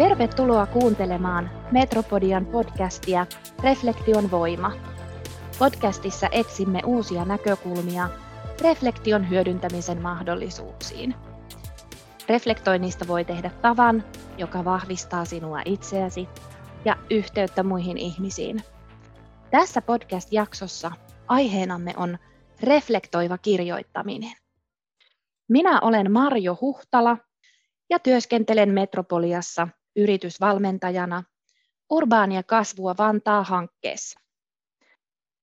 Tervetuloa 0.00 0.66
kuuntelemaan 0.66 1.50
Metropodian 1.70 2.46
podcastia 2.46 3.26
Reflektion 3.62 4.30
voima. 4.30 4.72
Podcastissa 5.58 6.28
etsimme 6.32 6.80
uusia 6.86 7.24
näkökulmia 7.24 8.08
reflektion 8.60 9.30
hyödyntämisen 9.30 10.02
mahdollisuuksiin. 10.02 11.14
Reflektoinnista 12.28 13.08
voi 13.08 13.24
tehdä 13.24 13.50
tavan, 13.62 14.04
joka 14.38 14.64
vahvistaa 14.64 15.24
sinua 15.24 15.60
itseäsi 15.64 16.28
ja 16.84 16.96
yhteyttä 17.10 17.62
muihin 17.62 17.98
ihmisiin. 17.98 18.62
Tässä 19.50 19.82
podcast-jaksossa 19.82 20.92
aiheenamme 21.28 21.94
on 21.96 22.18
reflektoiva 22.62 23.38
kirjoittaminen. 23.38 24.32
Minä 25.48 25.80
olen 25.80 26.12
Marjo 26.12 26.58
Huhtala 26.60 27.16
ja 27.90 27.98
työskentelen 27.98 28.70
Metropoliassa 28.70 29.68
yritysvalmentajana 29.96 31.22
Urbaania 31.90 32.42
kasvua 32.42 32.94
Vantaa 32.98 33.44
hankkeessa. 33.44 34.20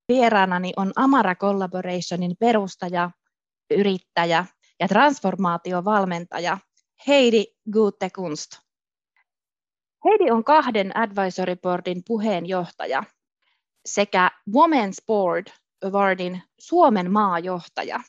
Vieraanani 0.07 0.73
on 0.77 0.91
Amara 0.95 1.35
Collaborationin 1.35 2.35
perustaja, 2.39 3.11
yrittäjä 3.71 4.45
ja 4.79 4.87
transformaatiovalmentaja 4.87 6.57
Heidi 7.07 7.45
Guttekunst. 7.73 8.51
Heidi 10.05 10.31
on 10.31 10.43
kahden 10.43 10.97
advisory 10.97 11.55
boardin 11.55 12.01
puheenjohtaja 12.07 13.03
sekä 13.85 14.31
Women's 14.49 15.05
Board 15.07 15.47
Awardin 15.85 16.41
Suomen 16.59 17.11
maajohtaja. 17.11 17.99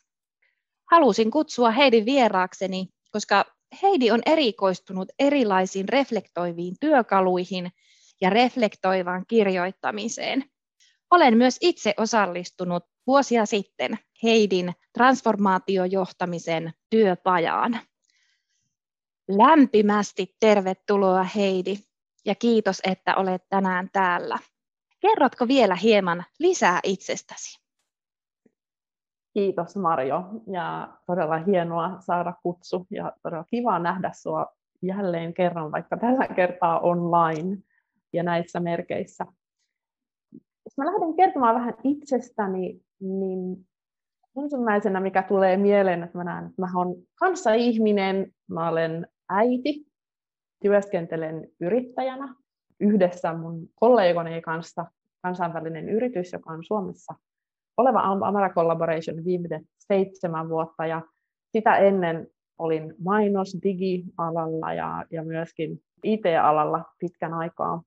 Halusin 0.91 1.31
kutsua 1.31 1.71
Heidi 1.71 2.05
vieraakseni, 2.05 2.89
koska 3.11 3.45
Heidi 3.83 4.11
on 4.11 4.21
erikoistunut 4.27 5.09
erilaisiin 5.19 5.89
reflektoiviin 5.89 6.77
työkaluihin 6.81 7.71
ja 8.21 8.31
reflektoivaan 8.31 9.25
kirjoittamiseen. 9.29 10.45
Olen 11.11 11.37
myös 11.37 11.59
itse 11.61 11.95
osallistunut 11.97 12.85
vuosia 13.07 13.47
sitten 13.47 13.99
Heidin 14.23 14.73
transformaatiojohtamisen 14.93 16.73
työpajaan. 16.91 17.81
Lämpimästi 19.29 20.37
tervetuloa 20.41 21.23
Heidi 21.23 21.77
ja 22.25 22.35
kiitos, 22.35 22.81
että 22.85 23.17
olet 23.17 23.43
tänään 23.49 23.91
täällä. 23.93 24.39
Kerrotko 25.01 25.49
vielä 25.49 25.75
hieman 25.75 26.25
lisää 26.39 26.81
itsestäsi? 26.83 27.68
Kiitos 29.39 29.77
Marjo 29.77 30.25
ja 30.53 30.89
todella 31.07 31.37
hienoa 31.37 32.01
saada 32.01 32.35
kutsu 32.43 32.87
ja 32.91 33.13
todella 33.23 33.45
kiva 33.51 33.79
nähdä 33.79 34.11
sinua 34.15 34.47
jälleen 34.83 35.35
kerran, 35.35 35.73
vaikka 35.73 35.97
tällä 35.97 36.27
kertaa 36.27 36.81
online 36.81 37.59
ja 38.13 38.23
näissä 38.23 38.61
merkeissä. 38.61 39.27
Jos 40.33 40.79
mä 40.79 40.87
lähden 40.87 41.15
kertomaan 41.15 41.55
vähän 41.55 41.75
itsestäni, 41.85 42.81
niin 43.01 43.67
ensimmäisenä 44.37 45.01
mikä 45.01 45.23
tulee 45.23 45.57
mieleen, 45.57 46.03
että 46.03 46.19
mä 46.19 46.25
näen, 46.25 46.47
että 46.47 46.63
mä 46.63 46.69
olen 46.75 47.59
ihminen, 47.59 48.33
mä 48.47 48.69
olen 48.69 49.07
äiti, 49.29 49.87
työskentelen 50.63 51.49
yrittäjänä 51.61 52.35
yhdessä 52.81 53.35
mun 53.35 53.69
kollegoni 53.75 54.41
kanssa 54.41 54.87
kansainvälinen 55.23 55.89
yritys, 55.89 56.33
joka 56.33 56.51
on 56.51 56.65
Suomessa 56.65 57.15
oleva 57.79 58.01
Amara 58.01 58.51
Collaboration 58.51 59.25
viimeiset 59.25 59.63
seitsemän 59.79 60.49
vuotta 60.49 60.87
ja 60.87 61.03
sitä 61.53 61.77
ennen 61.77 62.27
olin 62.59 62.95
mainos 63.05 63.59
digialalla 63.63 64.73
ja, 64.73 65.05
ja 65.11 65.23
myöskin 65.23 65.81
IT-alalla 66.05 66.85
pitkän 66.99 67.35
aikaa. 67.35 67.83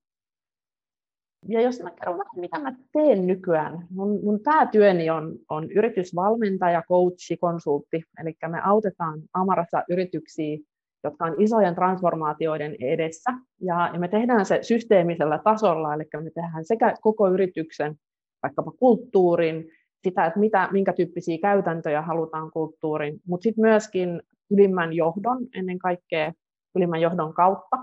Ja 1.47 1.61
jos 1.61 1.81
mä 1.83 1.91
kerron 1.91 2.17
vähän, 2.17 2.39
mitä 2.39 2.59
mä 2.59 2.75
teen 2.93 3.27
nykyään. 3.27 3.87
Mun, 3.89 4.19
mun 4.23 4.39
päätyöni 4.43 5.09
on, 5.09 5.35
on 5.49 5.71
yritysvalmentaja, 5.71 6.83
coachi, 6.89 7.37
konsultti. 7.37 8.03
Eli 8.21 8.35
me 8.47 8.61
autetaan 8.63 9.21
Amarassa 9.33 9.83
yrityksiä, 9.89 10.57
jotka 11.03 11.25
on 11.25 11.35
isojen 11.37 11.75
transformaatioiden 11.75 12.75
edessä. 12.79 13.31
Ja, 13.61 13.89
ja 13.93 13.99
me 13.99 14.07
tehdään 14.07 14.45
se 14.45 14.59
systeemisellä 14.61 15.39
tasolla, 15.43 15.93
eli 15.93 16.03
me 16.23 16.31
tehdään 16.31 16.65
sekä 16.65 16.93
koko 17.01 17.29
yrityksen, 17.29 17.95
vaikkapa 18.43 18.71
kulttuurin, 18.71 19.71
sitä, 20.03 20.25
että 20.25 20.39
mitä, 20.39 20.69
minkä 20.71 20.93
tyyppisiä 20.93 21.37
käytäntöjä 21.41 22.01
halutaan 22.01 22.51
kulttuuriin, 22.51 23.21
mutta 23.27 23.43
sitten 23.43 23.61
myöskin 23.61 24.21
ylimmän 24.51 24.93
johdon, 24.93 25.47
ennen 25.55 25.79
kaikkea 25.79 26.33
ylimmän 26.75 27.01
johdon 27.01 27.33
kautta, 27.33 27.77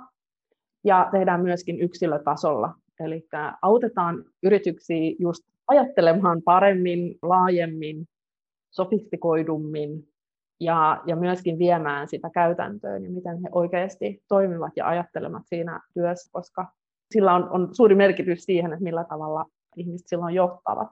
ja 0.85 1.09
tehdään 1.13 1.41
myöskin 1.41 1.81
yksilötasolla. 1.81 2.75
Eli 3.01 3.29
autetaan 3.63 4.25
yrityksiä 4.43 5.15
just 5.19 5.45
ajattelemaan 5.69 6.43
paremmin, 6.43 7.15
laajemmin, 7.23 8.07
sofistikoidummin 8.71 10.09
ja, 10.61 11.03
ja 11.07 11.17
myöskin 11.17 11.59
viemään 11.59 12.09
sitä 12.09 12.31
käytäntöön 12.31 13.05
ja 13.05 13.11
miten 13.11 13.43
he 13.43 13.49
oikeasti 13.53 14.23
toimivat 14.29 14.73
ja 14.77 14.89
ajattelevat 14.89 15.43
siinä 15.47 15.81
työssä, 15.95 16.31
koska 16.33 16.67
sillä 17.15 17.35
on, 17.35 17.51
on 17.51 17.75
suuri 17.75 17.95
merkitys 17.95 18.45
siihen, 18.45 18.73
että 18.73 18.85
millä 18.85 19.05
tavalla 19.05 19.45
ihmiset 19.77 20.09
silloin 20.09 20.35
johtavat. 20.35 20.89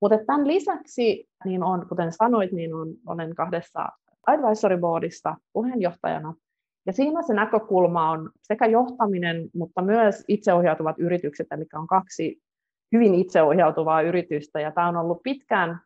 Mutta 0.00 0.18
tämän 0.26 0.48
lisäksi, 0.48 1.28
niin 1.44 1.62
on, 1.62 1.86
kuten 1.88 2.12
sanoit, 2.12 2.52
niin 2.52 2.74
on, 2.74 2.88
olen 3.06 3.34
kahdessa 3.34 3.88
advisory 4.26 4.78
boardissa 4.78 5.36
puheenjohtajana. 5.52 6.34
Ja 6.86 6.92
siinä 6.92 7.22
se 7.22 7.34
näkökulma 7.34 8.10
on 8.10 8.30
sekä 8.42 8.66
johtaminen, 8.66 9.50
mutta 9.54 9.82
myös 9.82 10.24
itseohjautuvat 10.28 10.98
yritykset, 10.98 11.46
eli 11.50 11.64
on 11.74 11.86
kaksi 11.86 12.38
hyvin 12.92 13.14
itseohjautuvaa 13.14 14.02
yritystä. 14.02 14.60
Ja 14.60 14.72
tämä 14.72 14.88
on 14.88 14.96
ollut 14.96 15.22
pitkään 15.22 15.80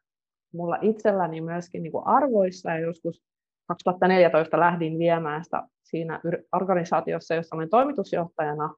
mulla 0.54 0.78
itselläni 0.80 1.40
myöskin 1.40 1.82
niin 1.82 1.92
kuin 1.92 2.06
arvoissa, 2.06 2.70
ja 2.70 2.78
joskus 2.78 3.22
2014 3.68 4.60
lähdin 4.60 4.98
viemään 4.98 5.44
sitä 5.44 5.62
siinä 5.82 6.20
organisaatiossa, 6.52 7.34
jossa 7.34 7.56
olen 7.56 7.70
toimitusjohtajana, 7.70 8.74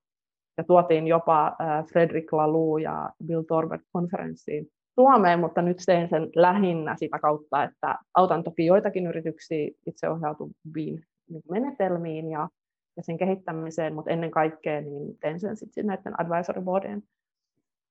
ja 0.59 0.65
tuotiin 0.65 1.06
jopa 1.06 1.56
Frederick 1.93 2.33
Laloux 2.33 2.83
ja 2.83 3.11
Bill 3.27 3.43
Torbert 3.43 3.83
konferenssiin 3.93 4.69
Suomeen, 4.94 5.41
mutta 5.41 5.62
nyt 5.62 5.77
teen 5.87 6.09
sen 6.09 6.31
lähinnä 6.37 6.97
sitä 6.97 7.19
kautta, 7.19 7.62
että 7.62 7.99
autan 8.15 8.44
toki 8.44 8.66
joitakin 8.66 9.06
yrityksiä 9.06 9.71
itseohjautuviin 9.87 11.05
niin 11.31 11.43
menetelmiin 11.50 12.31
ja, 12.31 12.49
ja 12.97 13.03
sen 13.03 13.19
kehittämiseen, 13.19 13.94
mutta 13.94 14.10
ennen 14.10 14.31
kaikkea 14.31 14.81
niin 14.81 15.19
teen 15.21 15.41
sen 15.41 15.56
sitten 15.56 15.87
näiden 15.87 16.21
advisory 16.21 16.62
boardien 16.62 17.03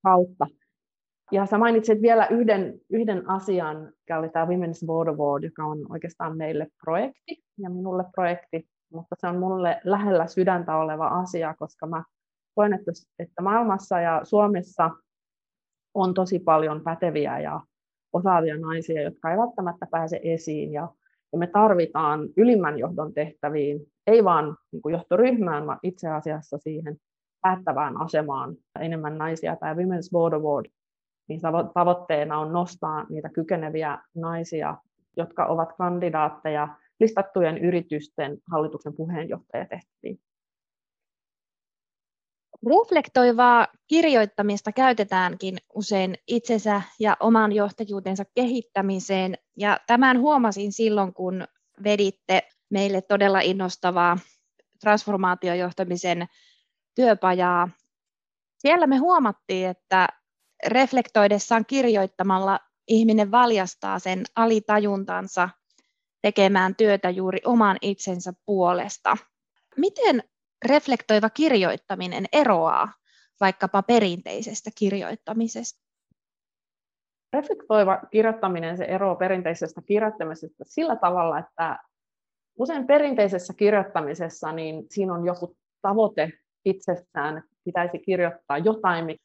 kautta. 0.03 0.47
Ja 1.31 1.45
sä 1.45 1.57
mainitsit 1.57 2.01
vielä 2.01 2.27
yhden, 2.27 2.79
yhden 2.89 3.29
asian, 3.29 3.93
mikä 3.99 4.19
oli 4.19 4.29
tämä 4.29 4.45
Women's 4.45 4.85
Board 4.85 5.07
Award, 5.07 5.43
joka 5.43 5.63
on 5.63 5.77
oikeastaan 5.89 6.37
meille 6.37 6.67
projekti 6.83 7.43
ja 7.57 7.69
minulle 7.69 8.03
projekti, 8.15 8.67
mutta 8.93 9.15
se 9.19 9.27
on 9.27 9.39
mulle 9.39 9.81
lähellä 9.83 10.27
sydäntä 10.27 10.77
oleva 10.77 11.07
asia, 11.07 11.55
koska 11.59 11.87
mä 11.87 12.03
koen, 12.55 12.73
että, 12.73 12.91
että 13.19 13.41
maailmassa 13.41 13.99
ja 13.99 14.21
Suomessa 14.23 14.91
on 15.93 16.13
tosi 16.13 16.39
paljon 16.39 16.81
päteviä 16.81 17.39
ja 17.39 17.61
osaavia 18.13 18.57
naisia, 18.57 19.01
jotka 19.01 19.31
ei 19.31 19.37
välttämättä 19.37 19.87
pääse 19.91 20.19
esiin. 20.23 20.73
Ja, 20.73 20.87
ja 21.31 21.37
me 21.37 21.47
tarvitaan 21.47 22.29
ylimmän 22.37 22.79
johdon 22.79 23.13
tehtäviin, 23.13 23.79
ei 24.07 24.23
vaan 24.23 24.57
niin 24.71 24.81
kuin 24.81 24.93
johtoryhmään, 24.93 25.67
vaan 25.67 25.79
itse 25.83 26.09
asiassa 26.09 26.57
siihen 26.57 26.97
päättävään 27.41 28.01
asemaan 28.01 28.55
enemmän 28.79 29.17
naisia. 29.17 29.55
Tämä 29.55 29.73
Women's 29.73 30.09
Board 30.11 30.33
Award, 30.33 30.65
niin 31.27 31.41
tavoitteena 31.73 32.39
on 32.39 32.53
nostaa 32.53 33.05
niitä 33.09 33.29
kykeneviä 33.29 33.99
naisia, 34.15 34.77
jotka 35.17 35.45
ovat 35.45 35.73
kandidaatteja 35.77 36.67
listattujen 36.99 37.57
yritysten 37.57 38.37
hallituksen 38.51 38.93
puheenjohtajatehtäviin. 38.93 40.19
Reflektoivaa 42.65 43.67
kirjoittamista 43.87 44.71
käytetäänkin 44.71 45.57
usein 45.73 46.17
itsensä 46.27 46.81
ja 46.99 47.17
oman 47.19 47.51
johtajuutensa 47.51 48.23
kehittämiseen, 48.35 49.37
ja 49.57 49.79
tämän 49.87 50.19
huomasin 50.19 50.71
silloin, 50.71 51.13
kun 51.13 51.47
veditte 51.83 52.49
meille 52.69 53.01
todella 53.01 53.39
innostavaa 53.39 54.17
transformaatiojohtamisen 54.79 56.25
työpajaa. 56.95 57.69
Siellä 58.57 58.87
me 58.87 58.97
huomattiin, 58.97 59.67
että 59.67 60.07
reflektoidessaan 60.67 61.65
kirjoittamalla 61.65 62.59
ihminen 62.87 63.31
valjastaa 63.31 63.99
sen 63.99 64.23
alitajuntansa 64.35 65.49
tekemään 66.21 66.75
työtä 66.75 67.09
juuri 67.09 67.39
oman 67.45 67.77
itsensä 67.81 68.33
puolesta. 68.45 69.17
Miten 69.77 70.23
reflektoiva 70.65 71.29
kirjoittaminen 71.29 72.25
eroaa 72.31 72.93
vaikkapa 73.41 73.83
perinteisestä 73.83 74.69
kirjoittamisesta? 74.77 75.83
Reflektoiva 77.33 78.01
kirjoittaminen 78.11 78.77
se 78.77 78.85
eroaa 78.85 79.15
perinteisestä 79.15 79.81
kirjoittamisesta 79.81 80.63
sillä 80.67 80.95
tavalla, 80.95 81.39
että 81.39 81.79
usein 82.59 82.87
perinteisessä 82.87 83.53
kirjoittamisessa 83.53 84.51
niin 84.51 84.85
siinä 84.89 85.13
on 85.13 85.25
joku 85.25 85.55
tavoite 85.81 86.31
itsessään, 86.65 87.37
että 87.37 87.49
pitäisi 87.65 87.99
kirjoittaa 87.99 88.57
jotain, 88.57 89.17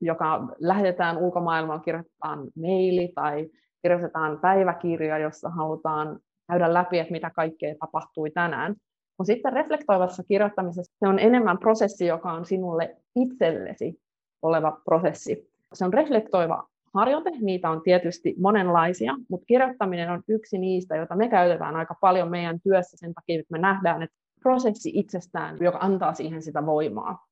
joka 0.00 0.48
lähetetään 0.58 1.18
ulkomaailmaan, 1.18 1.80
kirjoitetaan 1.82 2.38
maili 2.56 3.12
tai 3.14 3.48
kirjoitetaan 3.82 4.40
päiväkirja, 4.40 5.18
jossa 5.18 5.48
halutaan 5.48 6.20
käydä 6.48 6.74
läpi, 6.74 6.98
että 6.98 7.12
mitä 7.12 7.30
kaikkea 7.30 7.74
tapahtui 7.80 8.30
tänään. 8.30 8.74
Mutta 9.18 9.32
sitten 9.32 9.52
reflektoivassa 9.52 10.22
kirjoittamisessa 10.28 10.96
se 10.98 11.08
on 11.08 11.18
enemmän 11.18 11.58
prosessi, 11.58 12.06
joka 12.06 12.32
on 12.32 12.44
sinulle 12.44 12.96
itsellesi 13.16 14.00
oleva 14.42 14.80
prosessi. 14.84 15.50
Se 15.72 15.84
on 15.84 15.92
reflektoiva 15.92 16.68
harjoite, 16.94 17.30
niitä 17.40 17.70
on 17.70 17.82
tietysti 17.82 18.34
monenlaisia, 18.38 19.14
mutta 19.28 19.46
kirjoittaminen 19.46 20.10
on 20.10 20.22
yksi 20.28 20.58
niistä, 20.58 20.96
joita 20.96 21.16
me 21.16 21.28
käytetään 21.28 21.76
aika 21.76 21.94
paljon 22.00 22.30
meidän 22.30 22.60
työssä 22.60 22.96
sen 22.96 23.14
takia, 23.14 23.40
että 23.40 23.52
me 23.52 23.58
nähdään, 23.58 24.02
että 24.02 24.16
prosessi 24.42 24.90
itsestään, 24.94 25.56
joka 25.60 25.78
antaa 25.80 26.14
siihen 26.14 26.42
sitä 26.42 26.66
voimaa. 26.66 27.26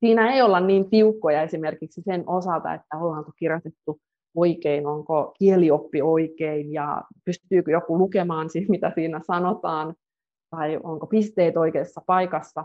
Siinä 0.00 0.32
ei 0.32 0.42
olla 0.42 0.60
niin 0.60 0.90
tiukkoja 0.90 1.42
esimerkiksi 1.42 2.02
sen 2.02 2.24
osalta, 2.26 2.74
että 2.74 2.96
ollaanko 2.96 3.32
kirjoitettu 3.38 4.00
oikein, 4.34 4.86
onko 4.86 5.34
kielioppi 5.38 6.02
oikein 6.02 6.72
ja 6.72 7.02
pystyykö 7.24 7.70
joku 7.70 7.98
lukemaan 7.98 8.50
siis, 8.50 8.68
mitä 8.68 8.92
siinä 8.94 9.20
sanotaan, 9.26 9.94
tai 10.50 10.80
onko 10.82 11.06
pisteet 11.06 11.56
oikeassa 11.56 12.00
paikassa, 12.06 12.64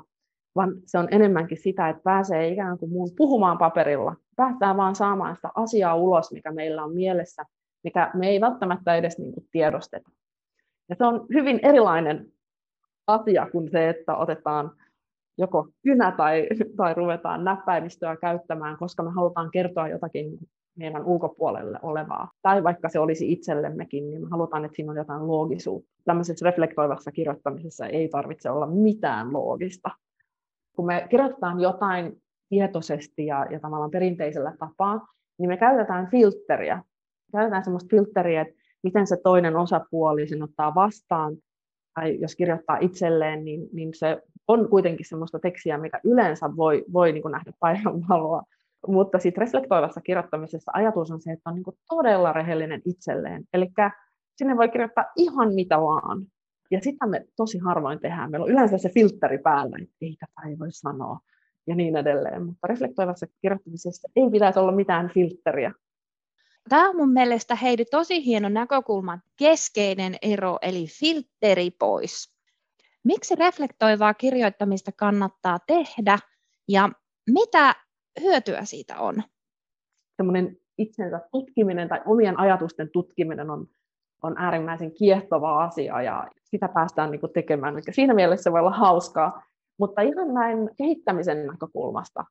vaan 0.56 0.74
se 0.86 0.98
on 0.98 1.08
enemmänkin 1.12 1.58
sitä, 1.58 1.90
että 1.90 2.04
pääsee 2.04 2.48
ikään 2.48 2.78
kuin 2.78 2.92
muun 2.92 3.10
puhumaan 3.18 3.58
paperilla. 3.58 4.16
Päästään 4.36 4.78
vaan 4.78 4.96
saamaan 4.96 5.36
sitä 5.36 5.50
asiaa 5.56 5.96
ulos, 5.96 6.32
mikä 6.32 6.52
meillä 6.52 6.84
on 6.84 6.94
mielessä, 6.94 7.44
mikä 7.84 8.12
me 8.14 8.28
ei 8.30 8.42
välttämättä 8.42 8.96
edes 8.96 9.18
niin 9.18 9.34
kuin 9.34 9.48
tiedosteta. 9.52 10.12
Ja 10.90 10.96
se 10.96 11.06
on 11.06 11.26
hyvin 11.34 11.60
erilainen 11.64 12.32
asia 13.08 13.48
kuin 13.52 13.72
se, 13.72 13.90
että 13.90 14.16
otetaan 14.16 14.72
joko 15.38 15.68
kynä 15.84 16.12
tai, 16.12 16.48
tai 16.78 16.94
ruvetaan 16.94 17.44
näppäimistöä 17.44 18.16
käyttämään, 18.18 18.78
koska 18.78 19.04
me 19.04 19.12
halutaan 19.12 19.52
kertoa 19.52 19.88
jotakin 19.88 20.40
meidän 20.75 21.06
ulkopuolelle 21.06 21.80
olevaa. 21.81 22.31
Tai 22.42 22.64
vaikka 22.64 22.90
se 22.90 23.00
olisi 23.00 23.31
itsellemmekin, 23.31 24.10
niin 24.10 24.22
me 24.22 24.28
halutaan, 24.31 24.66
että 24.66 24.75
siinä 24.75 24.92
on 24.92 24.98
jotain 24.98 25.28
loogisuutta. 25.28 25.90
Tämmöisessä 26.06 26.46
reflektoivassa 26.46 27.12
kirjoittamisessa 27.12 27.86
ei 27.86 28.10
tarvitse 28.10 28.50
olla 28.50 28.68
mitään 28.68 29.34
loogista. 29.34 29.90
Kun 30.75 30.86
me 30.86 31.08
kirjoitetaan 31.10 31.60
jotain 31.60 32.22
tietoisesti 32.50 33.25
ja, 33.25 33.48
ja 33.52 33.60
tavallaan 33.60 33.92
perinteisellä 33.92 34.54
tapaa, 34.60 35.08
niin 35.40 35.50
me 35.50 35.58
käytetään 35.58 36.08
filtteriä. 36.12 36.84
Käytetään 37.31 37.64
semmoista 37.64 37.96
filtteriä, 37.96 38.42
että 38.42 38.54
miten 38.84 39.08
se 39.08 39.18
toinen 39.24 39.56
osapuoli 39.56 40.28
sen 40.28 40.44
ottaa 40.44 40.75
vastaan, 40.75 41.38
tai 41.96 42.20
jos 42.20 42.36
kirjoittaa 42.36 42.78
itselleen, 42.78 43.46
niin, 43.46 43.70
niin 43.74 43.90
se 43.94 44.22
on 44.48 44.70
kuitenkin 44.70 45.06
semmoista 45.10 45.40
tekstiä, 45.40 45.78
mikä 45.78 46.00
yleensä 46.04 46.50
voi, 46.56 46.86
voi 46.94 47.12
niin 47.12 47.31
nähdä 47.31 47.52
päivänvaloa. 47.60 48.44
Mutta 48.88 49.20
sitten 49.20 49.42
reflektoivassa 49.42 50.02
kirjoittamisessa 50.02 50.72
ajatus 50.76 51.12
on 51.12 51.22
se, 51.22 51.32
että 51.32 51.50
on 51.50 51.56
niin 51.56 51.64
kuin 51.64 51.78
todella 51.90 52.34
rehellinen 52.34 52.82
itselleen. 52.86 53.44
Eli 53.54 53.70
sinne 54.38 54.58
voi 54.58 54.70
kirjoittaa 54.70 55.06
ihan 55.16 55.54
mitä 55.54 55.82
vaan. 55.82 56.26
Ja 56.72 56.82
sitä 56.82 57.08
me 57.08 57.26
tosi 57.36 57.58
harvoin 57.58 58.00
tehdään. 58.00 58.32
Meillä 58.32 58.44
on 58.44 58.52
yleensä 58.52 58.78
se 58.78 58.90
filtteri 58.90 59.38
päällä, 59.38 59.78
että 59.82 59.96
ei 60.02 60.16
tätä 60.20 60.50
ei 60.50 60.60
voi 60.60 60.72
sanoa 60.72 61.20
ja 61.68 61.76
niin 61.76 61.96
edelleen. 61.96 62.46
Mutta 62.46 62.68
reflektoivassa 62.68 63.28
kirjoittamisessa 63.42 64.08
ei 64.16 64.30
pitäisi 64.30 64.60
olla 64.60 64.72
mitään 64.72 65.10
filtteriä. 65.10 65.74
Tämä 66.70 66.90
on 66.90 66.96
mun 66.96 67.12
mielestä 67.12 67.56
Heidi 67.56 67.86
tosi 67.86 68.26
hieno 68.26 68.50
näkökulma, 68.50 69.20
keskeinen 69.40 70.16
ero, 70.22 70.58
eli 70.62 70.86
filteri 71.00 71.72
pois. 71.72 72.34
Miksi 73.04 73.36
reflektoivaa 73.36 74.14
kirjoittamista 74.14 74.92
kannattaa 74.92 75.60
tehdä 75.68 76.18
ja 76.68 76.90
mitä 77.30 77.76
hyötyä 78.21 78.65
siitä 78.65 79.00
on? 79.00 79.24
Semmoinen 80.18 80.57
itsensä 80.77 81.21
tutkiminen 81.31 81.89
tai 81.89 82.01
omien 82.06 82.39
ajatusten 82.39 82.89
tutkiminen 82.94 83.50
on, 83.50 83.68
on 84.24 84.38
äärimmäisen 84.38 84.94
kiehtova 84.94 85.63
asia 85.63 86.01
ja 86.01 86.27
sitä 86.44 86.69
päästään 86.74 87.12
niin 87.12 87.19
kuin 87.19 87.33
tekemään, 87.33 87.75
mikä 87.75 87.92
siinä 87.92 88.13
mielessä 88.13 88.51
voi 88.51 88.60
olla 88.60 88.71
hauskaa. 88.71 89.44
Mutta 89.80 90.01
ihan 90.01 90.33
näin 90.33 90.69
kehittämisen 90.77 91.48
näkökulmasta, 91.48 92.25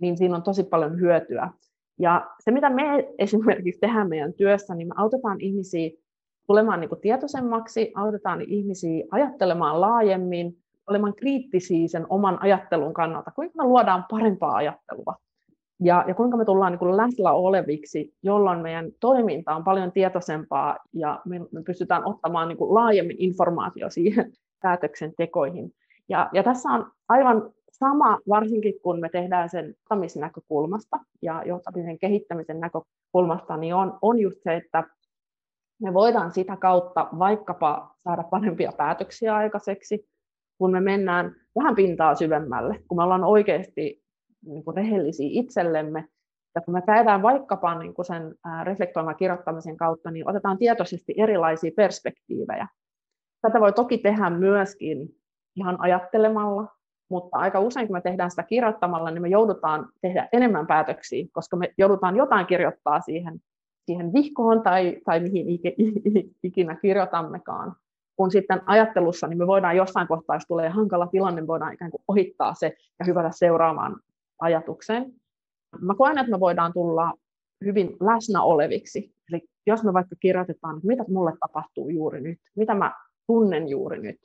niin 0.00 0.16
siinä 0.16 0.36
on 0.36 0.42
tosi 0.42 0.64
paljon 0.64 1.00
hyötyä. 1.00 1.50
Ja 1.98 2.30
se, 2.40 2.50
mitä 2.50 2.70
me 2.70 2.82
esimerkiksi 3.18 3.80
tehdään 3.80 4.08
meidän 4.08 4.34
työssä, 4.34 4.74
niin 4.74 4.88
me 4.88 4.94
autetaan 4.96 5.40
ihmisiä 5.40 5.90
tulemaan 6.46 6.80
niin 6.80 6.88
kuin 6.88 7.00
tietoisemmaksi, 7.00 7.92
autetaan 7.94 8.40
ihmisiä 8.40 9.04
ajattelemaan 9.10 9.80
laajemmin, 9.80 10.63
olemaan 10.86 11.14
kriittisiä 11.14 11.88
sen 11.88 12.06
oman 12.08 12.42
ajattelun 12.42 12.94
kannalta, 12.94 13.30
kuinka 13.30 13.62
me 13.62 13.64
luodaan 13.64 14.04
parempaa 14.10 14.54
ajattelua 14.54 15.14
ja, 15.80 16.04
ja 16.08 16.14
kuinka 16.14 16.36
me 16.36 16.44
tullaan 16.44 16.72
niin 16.72 16.78
kuin 16.78 16.96
läsnä 16.96 17.32
oleviksi, 17.32 18.14
jolloin 18.22 18.58
meidän 18.58 18.90
toiminta 19.00 19.54
on 19.56 19.64
paljon 19.64 19.92
tietoisempaa 19.92 20.76
ja 20.92 21.20
me, 21.24 21.38
me 21.38 21.62
pystytään 21.62 22.04
ottamaan 22.04 22.48
niin 22.48 22.58
kuin 22.58 22.74
laajemmin 22.74 23.16
informaatio 23.18 23.90
siihen 23.90 24.32
päätöksentekoihin. 24.62 25.72
Ja, 26.08 26.30
ja 26.32 26.42
tässä 26.42 26.68
on 26.68 26.90
aivan 27.08 27.50
sama, 27.72 28.18
varsinkin 28.28 28.74
kun 28.82 29.00
me 29.00 29.08
tehdään 29.08 29.48
sen 29.48 29.66
johtamisnäkökulmasta 29.66 30.96
ja 31.22 31.42
johtamisen 31.46 31.98
kehittämisen 31.98 32.60
näkökulmasta, 32.60 33.56
niin 33.56 33.74
on, 33.74 33.98
on 34.02 34.18
just 34.18 34.38
se, 34.42 34.54
että 34.54 34.84
me 35.82 35.94
voidaan 35.94 36.32
sitä 36.32 36.56
kautta 36.56 37.08
vaikkapa 37.18 37.94
saada 38.04 38.22
parempia 38.22 38.72
päätöksiä 38.76 39.36
aikaiseksi, 39.36 40.08
kun 40.58 40.72
me 40.72 40.80
mennään 40.80 41.36
vähän 41.58 41.74
pintaa 41.74 42.14
syvemmälle, 42.14 42.80
kun 42.88 42.98
me 42.98 43.02
ollaan 43.02 43.24
oikeasti 43.24 44.02
niin 44.46 44.64
kuin 44.64 44.76
rehellisiä 44.76 45.28
itsellemme, 45.30 46.08
ja 46.54 46.60
kun 46.60 46.74
me 46.74 46.82
käydään 46.82 47.22
vaikkapa 47.22 47.78
niin 47.78 47.94
kuin 47.94 48.06
sen 48.06 48.34
reflektoiman 48.64 49.16
kirjoittamisen 49.16 49.76
kautta, 49.76 50.10
niin 50.10 50.28
otetaan 50.28 50.58
tietoisesti 50.58 51.14
erilaisia 51.16 51.70
perspektiivejä. 51.76 52.68
Tätä 53.42 53.60
voi 53.60 53.72
toki 53.72 53.98
tehdä 53.98 54.30
myöskin 54.30 55.08
ihan 55.56 55.80
ajattelemalla, 55.80 56.66
mutta 57.10 57.38
aika 57.38 57.60
usein 57.60 57.86
kun 57.86 57.96
me 57.96 58.00
tehdään 58.00 58.30
sitä 58.30 58.42
kirjoittamalla, 58.42 59.10
niin 59.10 59.22
me 59.22 59.28
joudutaan 59.28 59.88
tehdä 60.00 60.28
enemmän 60.32 60.66
päätöksiä, 60.66 61.26
koska 61.32 61.56
me 61.56 61.74
joudutaan 61.78 62.16
jotain 62.16 62.46
kirjoittaa 62.46 63.00
siihen, 63.00 63.40
siihen 63.86 64.12
vihkoon 64.12 64.62
tai, 64.62 65.00
tai 65.04 65.20
mihin 65.20 65.46
ikinä 66.42 66.76
kirjoitammekaan. 66.76 67.76
Kun 68.16 68.30
sitten 68.30 68.62
ajattelussa, 68.66 69.26
niin 69.26 69.38
me 69.38 69.46
voidaan 69.46 69.76
jossain 69.76 70.08
kohtaa, 70.08 70.36
jos 70.36 70.46
tulee 70.48 70.68
hankala 70.68 71.06
tilanne, 71.06 71.46
voidaan 71.46 71.72
ikään 71.72 71.90
kuin 71.90 72.02
ohittaa 72.08 72.54
se 72.54 72.76
ja 72.98 73.04
hyvätä 73.06 73.30
seuraamaan 73.32 73.96
ajatukseen. 74.38 75.12
Mä 75.80 75.94
koen, 75.94 76.18
että 76.18 76.30
me 76.30 76.40
voidaan 76.40 76.72
tulla 76.72 77.12
hyvin 77.64 77.96
läsnä 78.00 78.42
oleviksi. 78.42 79.14
Eli 79.32 79.48
jos 79.66 79.84
me 79.84 79.92
vaikka 79.92 80.16
kirjoitetaan, 80.20 80.76
että 80.76 80.86
mitä 80.86 81.04
mulle 81.08 81.32
tapahtuu 81.40 81.88
juuri 81.88 82.20
nyt, 82.20 82.38
mitä 82.56 82.74
mä 82.74 82.92
tunnen 83.26 83.68
juuri 83.68 84.02
nyt, 84.02 84.18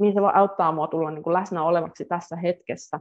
niin 0.00 0.14
se 0.14 0.20
voi 0.20 0.30
auttaa 0.34 0.72
mua 0.72 0.86
tulla 0.86 1.10
niin 1.10 1.22
kuin 1.22 1.34
läsnä 1.34 1.62
olevaksi 1.62 2.04
tässä 2.04 2.36
hetkessä. 2.36 3.00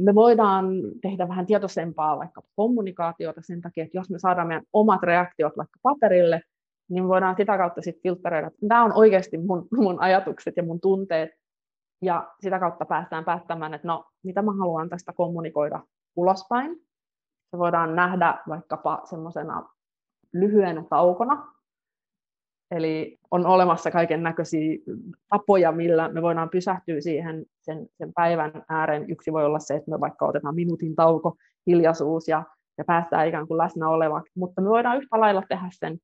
Me 0.00 0.14
voidaan 0.14 0.66
tehdä 1.02 1.28
vähän 1.28 1.46
tietoisempaa 1.46 2.18
vaikka 2.18 2.42
kommunikaatiota 2.56 3.42
sen 3.42 3.60
takia, 3.60 3.84
että 3.84 3.98
jos 3.98 4.10
me 4.10 4.18
saadaan 4.18 4.48
meidän 4.48 4.64
omat 4.72 5.02
reaktiot 5.02 5.56
vaikka 5.56 5.78
paperille, 5.82 6.42
niin 6.88 7.08
voidaan 7.08 7.36
sitä 7.36 7.58
kautta 7.58 7.82
sitten 7.82 8.02
filtreida, 8.02 8.46
että 8.46 8.66
nämä 8.66 8.84
on 8.84 8.92
oikeasti 8.92 9.38
mun, 9.38 9.68
mun 9.76 10.00
ajatukset 10.00 10.56
ja 10.56 10.62
mun 10.62 10.80
tunteet, 10.80 11.30
ja 12.02 12.28
sitä 12.40 12.58
kautta 12.58 12.84
päästään 12.84 13.24
päättämään, 13.24 13.74
että 13.74 13.88
no, 13.88 14.04
mitä 14.22 14.42
mä 14.42 14.52
haluan 14.52 14.88
tästä 14.88 15.12
kommunikoida 15.12 15.80
ulospäin. 16.16 16.76
Se 17.50 17.58
voidaan 17.58 17.96
nähdä 17.96 18.38
vaikkapa 18.48 19.00
semmoisena 19.04 19.68
lyhyenä 20.32 20.84
taukona. 20.90 21.52
Eli 22.70 23.18
on 23.30 23.46
olemassa 23.46 23.90
kaiken 23.90 24.22
näköisiä 24.22 24.78
tapoja, 25.28 25.72
millä 25.72 26.08
me 26.08 26.22
voidaan 26.22 26.50
pysähtyä 26.50 27.00
siihen 27.00 27.46
sen, 27.60 27.88
sen 27.98 28.12
päivän 28.12 28.64
ääreen. 28.68 29.10
Yksi 29.10 29.32
voi 29.32 29.44
olla 29.44 29.58
se, 29.58 29.74
että 29.74 29.90
me 29.90 30.00
vaikka 30.00 30.26
otetaan 30.26 30.54
minuutin 30.54 30.94
tauko, 30.96 31.36
hiljaisuus 31.66 32.28
ja, 32.28 32.44
ja 32.78 32.84
päästään 32.84 33.28
ikään 33.28 33.46
kuin 33.48 33.58
läsnä 33.58 33.88
olevaksi. 33.88 34.32
Mutta 34.36 34.60
me 34.60 34.68
voidaan 34.68 34.96
yhtä 34.96 35.20
lailla 35.20 35.42
tehdä 35.48 35.68
sen 35.70 35.98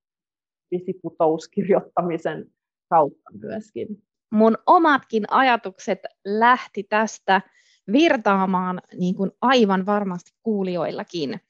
visiputouskirjoittamisen 0.71 2.47
kautta 2.89 3.31
myöskin 3.43 4.03
mun 4.35 4.59
omatkin 4.67 5.25
ajatukset 5.31 5.99
lähti 6.25 6.83
tästä 6.83 7.43
virtaamaan 7.93 8.81
niin 8.99 9.15
kuin 9.15 9.31
aivan 9.41 9.87
varmasti 9.87 10.31
kuulijoillakin. 10.43 11.41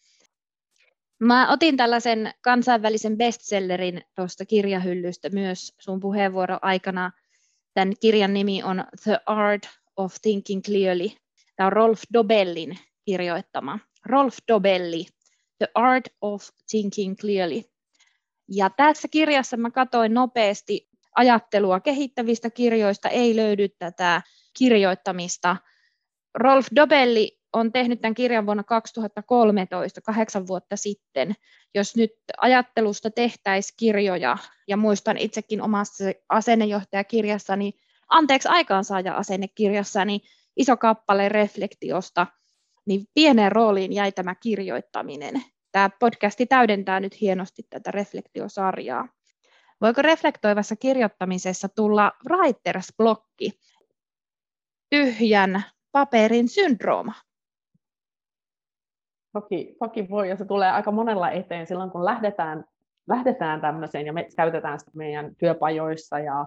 Mä 1.19 1.53
otin 1.53 1.77
tällaisen 1.77 2.31
kansainvälisen 2.41 3.17
bestsellerin 3.17 4.03
tuosta 4.15 4.45
kirjahyllystä 4.45 5.29
myös 5.29 5.75
sun 5.81 6.01
puheenvuoro 6.01 6.59
aikana. 6.63 7.13
Tämän 7.75 7.93
kirjan 8.01 8.35
nimi 8.35 8.63
on 8.63 8.85
The 9.03 9.21
Art 9.27 9.69
of 9.97 10.15
Thinking 10.23 10.63
Clearly. 10.63 11.09
Tämä 11.57 11.67
on 11.67 11.73
Rolf 11.73 12.03
Dobellin 12.13 12.79
kirjoittama. 13.05 13.79
Rolf 14.07 14.37
Dobelli, 14.49 15.07
The 15.59 15.69
Art 15.75 16.05
of 16.21 16.49
Thinking 16.71 17.17
Clearly. 17.17 17.63
Ja 18.49 18.71
tässä 18.71 19.09
kirjassa 19.09 19.57
mä 19.57 19.71
katsoin 19.71 20.15
nopeasti 20.15 20.89
ajattelua 21.15 21.81
kehittävistä 21.81 22.51
kirjoista 22.51 23.09
ei 23.09 23.37
löydy 23.37 23.69
tätä 23.69 24.23
kirjoittamista. 24.59 25.57
Rolf 26.35 26.67
Dobelli 26.77 27.39
on 27.53 27.73
tehnyt 27.73 28.01
tämän 28.01 28.15
kirjan 28.15 28.47
vuonna 28.47 28.65
2013, 28.65 30.01
kahdeksan 30.01 30.47
vuotta 30.47 30.77
sitten. 30.77 31.35
Jos 31.75 31.97
nyt 31.97 32.11
ajattelusta 32.39 33.11
tehtäisiin 33.11 33.75
kirjoja, 33.79 34.37
ja 34.69 34.77
muistan 34.77 35.19
itsekin 35.19 35.63
omassa 35.63 36.05
asennejohtajakirjassani, 36.29 37.73
anteeksi 38.09 38.49
aikaansaaja 38.49 39.15
asennekirjassani, 39.15 40.21
iso 40.57 40.77
kappale 40.77 41.29
reflektiosta, 41.29 42.27
niin 42.87 43.05
pieneen 43.15 43.53
rooliin 43.53 43.93
jäi 43.93 44.13
tämä 44.13 44.35
kirjoittaminen. 44.35 45.43
Tämä 45.75 45.91
podcasti 46.01 46.47
täydentää 46.47 47.01
nyt 47.01 47.21
hienosti 47.21 47.63
tätä 47.71 47.91
reflektiosarjaa. 47.91 49.09
Voiko 49.81 50.03
reflektoivassa 50.03 50.77
kirjoittamisessa 50.77 51.69
tulla 51.77 52.13
writers-blokki, 52.29 53.51
tyhjän 54.91 55.63
paperin 55.93 56.49
syndrooma? 56.49 57.13
Toki, 59.33 59.77
toki 59.81 60.07
voi, 60.11 60.29
ja 60.29 60.37
se 60.37 60.45
tulee 60.45 60.71
aika 60.71 60.91
monella 60.91 61.31
eteen 61.31 61.67
silloin, 61.67 61.91
kun 61.91 62.05
lähdetään, 62.05 62.65
lähdetään 63.09 63.61
tämmöiseen, 63.61 64.07
ja 64.07 64.13
me 64.13 64.29
käytetään 64.37 64.79
sitä 64.79 64.91
meidän 64.95 65.37
työpajoissa 65.37 66.19
ja 66.19 66.47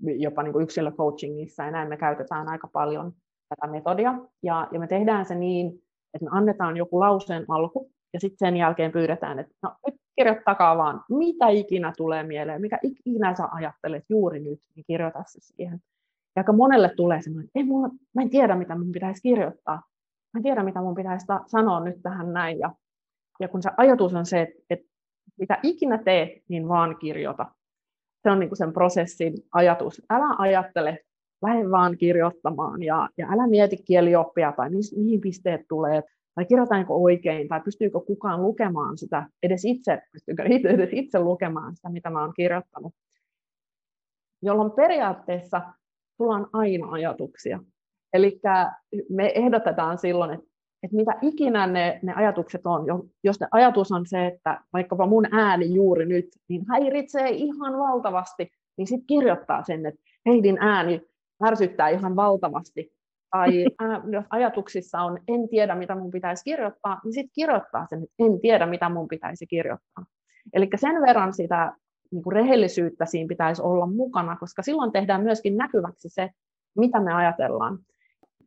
jopa 0.00 0.42
niin 0.42 0.52
kuin 0.52 0.62
yksilöcoachingissa, 0.62 1.64
ja 1.64 1.70
näin 1.70 1.88
me 1.88 1.96
käytetään 1.96 2.48
aika 2.48 2.68
paljon 2.72 3.12
tätä 3.48 3.72
metodia, 3.72 4.14
ja, 4.42 4.68
ja 4.72 4.80
me 4.80 4.86
tehdään 4.86 5.26
se 5.26 5.34
niin, 5.34 5.66
että 6.14 6.24
me 6.24 6.30
annetaan 6.32 6.76
joku 6.76 7.00
lauseen 7.00 7.44
alku, 7.48 7.90
ja 8.12 8.20
sitten 8.20 8.48
sen 8.48 8.56
jälkeen 8.56 8.92
pyydetään, 8.92 9.38
että 9.38 9.54
no 9.62 9.74
nyt 9.86 9.94
kirjoittakaa 10.16 10.76
vaan, 10.76 11.04
mitä 11.08 11.48
ikinä 11.48 11.92
tulee 11.96 12.22
mieleen, 12.22 12.60
mikä 12.60 12.78
ikinä 12.82 13.34
sä 13.34 13.48
ajattelet 13.50 14.04
juuri 14.08 14.40
nyt, 14.40 14.60
niin 14.76 14.84
kirjoita 14.86 15.22
se 15.26 15.38
siihen. 15.40 15.80
Ja 16.36 16.40
aika 16.40 16.52
monelle 16.52 16.90
tulee 16.96 17.22
semmoinen, 17.22 17.46
että 17.46 17.58
ei 17.58 17.64
mulla, 17.64 17.88
mä 18.14 18.22
en 18.22 18.30
tiedä, 18.30 18.54
mitä 18.54 18.78
mun 18.78 18.92
pitäisi 18.92 19.22
kirjoittaa. 19.22 19.76
Mä 20.34 20.38
en 20.38 20.42
tiedä, 20.42 20.62
mitä 20.62 20.80
mun 20.80 20.94
pitäisi 20.94 21.26
sanoa 21.46 21.80
nyt 21.80 22.02
tähän 22.02 22.32
näin. 22.32 22.58
Ja, 22.58 22.74
ja 23.40 23.48
kun 23.48 23.62
se 23.62 23.70
ajatus 23.76 24.14
on 24.14 24.26
se, 24.26 24.40
että, 24.40 24.62
että 24.70 24.86
mitä 25.38 25.58
ikinä 25.62 25.98
teet, 25.98 26.30
niin 26.48 26.68
vaan 26.68 26.96
kirjoita. 26.96 27.46
Se 28.22 28.30
on 28.30 28.38
niin 28.38 28.48
kuin 28.50 28.56
sen 28.56 28.72
prosessin 28.72 29.32
ajatus. 29.52 30.02
Älä 30.10 30.34
ajattele, 30.38 30.98
lähde 31.42 31.70
vaan 31.70 31.96
kirjoittamaan 31.98 32.82
ja, 32.82 33.08
ja 33.18 33.26
älä 33.32 33.46
mieti 33.46 33.76
kielioppia 33.76 34.52
tai 34.56 34.70
mihin 34.96 35.20
pisteet 35.20 35.60
tulee 35.68 36.02
tai 36.38 36.46
kirjoitaanko 36.46 37.02
oikein, 37.02 37.48
tai 37.48 37.60
pystyykö 37.60 38.00
kukaan 38.00 38.42
lukemaan 38.42 38.98
sitä, 38.98 39.26
edes 39.42 39.64
itse, 39.64 40.02
pystyykö 40.12 40.44
itse, 40.48 40.68
edes 40.68 40.88
itse 40.92 41.18
lukemaan 41.18 41.76
sitä, 41.76 41.88
mitä 41.88 42.10
mä 42.10 42.20
oon 42.20 42.32
kirjoittanut. 42.36 42.94
Jolloin 44.42 44.70
periaatteessa 44.70 45.60
sulla 46.16 46.34
on 46.34 46.48
aina 46.52 46.90
ajatuksia. 46.90 47.60
Eli 48.12 48.40
me 49.10 49.32
ehdotetaan 49.34 49.98
silloin, 49.98 50.30
että, 50.30 50.46
että 50.82 50.96
mitä 50.96 51.12
ikinä 51.22 51.66
ne, 51.66 52.00
ne 52.02 52.14
ajatukset 52.14 52.66
on, 52.66 52.84
jos 53.24 53.40
ne 53.40 53.48
ajatus 53.50 53.92
on 53.92 54.06
se, 54.06 54.26
että 54.26 54.60
vaikkapa 54.72 55.06
mun 55.06 55.26
ääni 55.32 55.74
juuri 55.74 56.06
nyt, 56.06 56.28
niin 56.48 56.64
häiritsee 56.68 57.28
ihan 57.30 57.78
valtavasti, 57.78 58.48
niin 58.76 58.86
sitten 58.86 59.06
kirjoittaa 59.06 59.64
sen, 59.64 59.86
että 59.86 60.00
Heidin 60.26 60.58
ääni 60.60 61.00
ärsyttää 61.46 61.88
ihan 61.88 62.16
valtavasti, 62.16 62.97
tai 63.30 63.64
jos 64.10 64.24
ajatuksissa 64.30 65.00
on, 65.00 65.18
en 65.28 65.48
tiedä 65.48 65.74
mitä 65.74 65.94
mun 65.94 66.10
pitäisi 66.10 66.44
kirjoittaa, 66.44 67.00
niin 67.04 67.12
sitten 67.12 67.30
kirjoittaa 67.34 67.86
sen, 67.86 68.02
että 68.02 68.14
en 68.18 68.40
tiedä 68.40 68.66
mitä 68.66 68.88
mun 68.88 69.08
pitäisi 69.08 69.46
kirjoittaa. 69.46 70.04
Eli 70.52 70.68
sen 70.76 71.02
verran 71.02 71.34
sitä 71.34 71.72
niin 72.10 72.22
kuin 72.22 72.32
rehellisyyttä 72.32 73.06
siinä 73.06 73.28
pitäisi 73.28 73.62
olla 73.62 73.86
mukana, 73.86 74.36
koska 74.36 74.62
silloin 74.62 74.92
tehdään 74.92 75.22
myöskin 75.22 75.56
näkyväksi 75.56 76.08
se, 76.08 76.30
mitä 76.76 77.00
me 77.00 77.14
ajatellaan. 77.14 77.78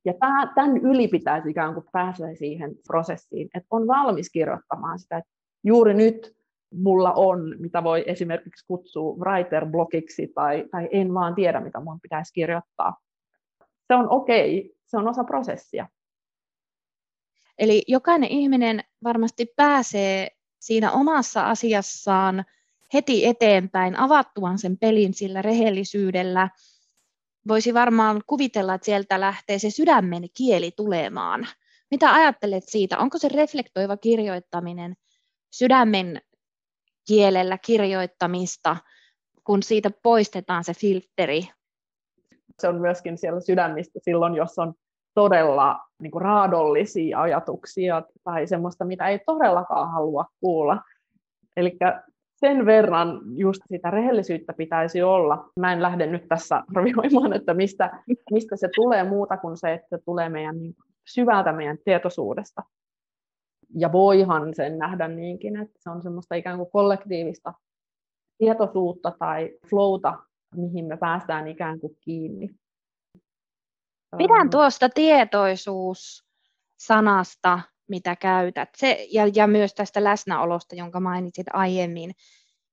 Ja 0.05 0.13
tämän 0.55 0.77
yli 0.77 1.07
pitäisi 1.07 1.49
ikään 1.49 1.73
kuin 1.73 1.85
päästä 1.91 2.35
siihen 2.35 2.75
prosessiin, 2.87 3.49
että 3.55 3.67
on 3.71 3.87
valmis 3.87 4.29
kirjoittamaan 4.29 4.99
sitä, 4.99 5.17
että 5.17 5.31
juuri 5.63 5.93
nyt 5.93 6.31
mulla 6.73 7.13
on, 7.13 7.55
mitä 7.59 7.83
voi 7.83 8.03
esimerkiksi 8.07 8.65
kutsua 8.67 9.15
writer-blogiksi, 9.15 10.31
tai, 10.35 10.65
tai 10.71 10.89
en 10.91 11.13
vaan 11.13 11.35
tiedä, 11.35 11.59
mitä 11.59 11.79
mun 11.79 11.99
pitäisi 12.01 12.33
kirjoittaa 12.33 12.97
se 13.91 13.95
on 13.95 14.07
okei, 14.09 14.59
okay. 14.59 14.75
se 14.85 14.97
on 14.97 15.07
osa 15.07 15.23
prosessia. 15.23 15.87
Eli 17.57 17.83
jokainen 17.87 18.29
ihminen 18.29 18.83
varmasti 19.03 19.53
pääsee 19.55 20.27
siinä 20.59 20.91
omassa 20.91 21.49
asiassaan 21.49 22.45
heti 22.93 23.25
eteenpäin 23.25 23.99
avattuaan 23.99 24.59
sen 24.59 24.77
pelin 24.77 25.13
sillä 25.13 25.41
rehellisyydellä. 25.41 26.49
Voisi 27.47 27.73
varmaan 27.73 28.21
kuvitella, 28.27 28.73
että 28.73 28.85
sieltä 28.85 29.19
lähtee 29.19 29.59
se 29.59 29.69
sydämen 29.69 30.23
kieli 30.37 30.71
tulemaan. 30.71 31.47
Mitä 31.91 32.13
ajattelet 32.13 32.63
siitä? 32.67 32.97
Onko 32.97 33.17
se 33.17 33.29
reflektoiva 33.29 33.97
kirjoittaminen 33.97 34.95
sydämen 35.53 36.21
kielellä 37.07 37.57
kirjoittamista, 37.57 38.77
kun 39.43 39.63
siitä 39.63 39.91
poistetaan 40.03 40.63
se 40.63 40.73
filtteri 40.73 41.49
se 42.61 42.67
on 42.67 42.81
myöskin 42.81 43.17
siellä 43.17 43.39
sydämistä 43.41 43.99
silloin, 44.03 44.35
jos 44.35 44.59
on 44.59 44.73
todella 45.13 45.79
niin 46.01 46.11
kuin 46.11 46.21
raadollisia 46.21 47.21
ajatuksia 47.21 48.01
tai 48.23 48.47
semmoista, 48.47 48.85
mitä 48.85 49.07
ei 49.07 49.19
todellakaan 49.25 49.91
halua 49.91 50.25
kuulla. 50.39 50.81
Eli 51.57 51.77
sen 52.35 52.65
verran 52.65 53.21
just 53.35 53.61
sitä 53.69 53.91
rehellisyyttä 53.91 54.53
pitäisi 54.53 55.01
olla. 55.01 55.49
Mä 55.59 55.73
en 55.73 55.81
lähde 55.81 56.07
nyt 56.07 56.27
tässä 56.27 56.63
arvioimaan, 56.75 57.33
että 57.33 57.53
mistä, 57.53 58.03
mistä 58.31 58.55
se 58.55 58.69
tulee 58.75 59.03
muuta 59.09 59.37
kuin 59.37 59.57
se, 59.57 59.73
että 59.73 59.87
se 59.97 60.03
tulee 60.05 60.29
meidän 60.29 60.59
niin 60.59 60.75
syvältä 61.07 61.51
meidän 61.51 61.77
tietoisuudesta. 61.85 62.61
Ja 63.75 63.91
voihan 63.91 64.55
sen 64.55 64.77
nähdä 64.77 65.07
niinkin, 65.07 65.61
että 65.61 65.79
se 65.79 65.89
on 65.89 66.01
semmoista 66.01 66.35
ikään 66.35 66.57
kuin 66.57 66.71
kollektiivista 66.71 67.53
tietoisuutta 68.37 69.11
tai 69.19 69.57
flowta, 69.69 70.13
mihin 70.55 70.85
me 70.85 70.97
päästään 70.97 71.47
ikään 71.47 71.79
kuin 71.79 71.97
kiinni. 72.01 72.49
Pidän 74.17 74.49
tuosta 74.49 74.89
tietoisuus-sanasta, 74.89 77.59
mitä 77.89 78.15
käytät, 78.15 78.69
Se, 78.77 79.07
ja, 79.11 79.27
ja 79.35 79.47
myös 79.47 79.73
tästä 79.73 80.03
läsnäolosta, 80.03 80.75
jonka 80.75 80.99
mainitsit 80.99 81.47
aiemmin. 81.53 82.11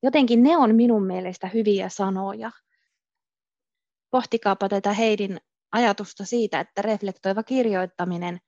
Jotenkin 0.02 0.42
ne 0.42 0.56
on 0.56 0.74
minun 0.74 1.06
mielestä 1.06 1.46
hyviä 1.46 1.88
sanoja. 1.88 2.50
Pohtikaapa 4.10 4.68
tätä 4.68 4.92
Heidin 4.92 5.40
ajatusta 5.72 6.24
siitä, 6.24 6.60
että 6.60 6.82
reflektoiva 6.82 7.42
kirjoittaminen 7.42 8.38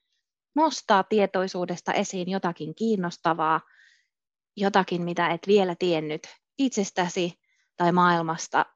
nostaa 0.54 1.02
tietoisuudesta 1.02 1.92
esiin 1.92 2.28
jotakin 2.28 2.74
kiinnostavaa, 2.74 3.60
jotakin, 4.56 5.02
mitä 5.02 5.28
et 5.28 5.46
vielä 5.46 5.74
tiennyt 5.78 6.22
itsestäsi 6.58 7.40
tai 7.76 7.92
maailmasta 7.92 8.66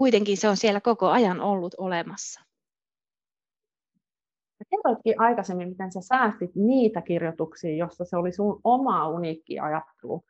kuitenkin 0.00 0.36
se 0.36 0.48
on 0.48 0.56
siellä 0.56 0.80
koko 0.80 1.08
ajan 1.08 1.40
ollut 1.40 1.74
olemassa. 1.78 2.40
Kerroitkin 4.70 5.20
aikaisemmin, 5.20 5.68
miten 5.68 5.92
sä 5.92 6.00
säästit 6.00 6.50
niitä 6.54 7.00
kirjoituksia, 7.00 7.76
jossa 7.76 8.04
se 8.04 8.16
oli 8.16 8.32
sun 8.32 8.60
oma 8.64 9.08
uniikki 9.08 9.58
ajattelu. 9.58 10.24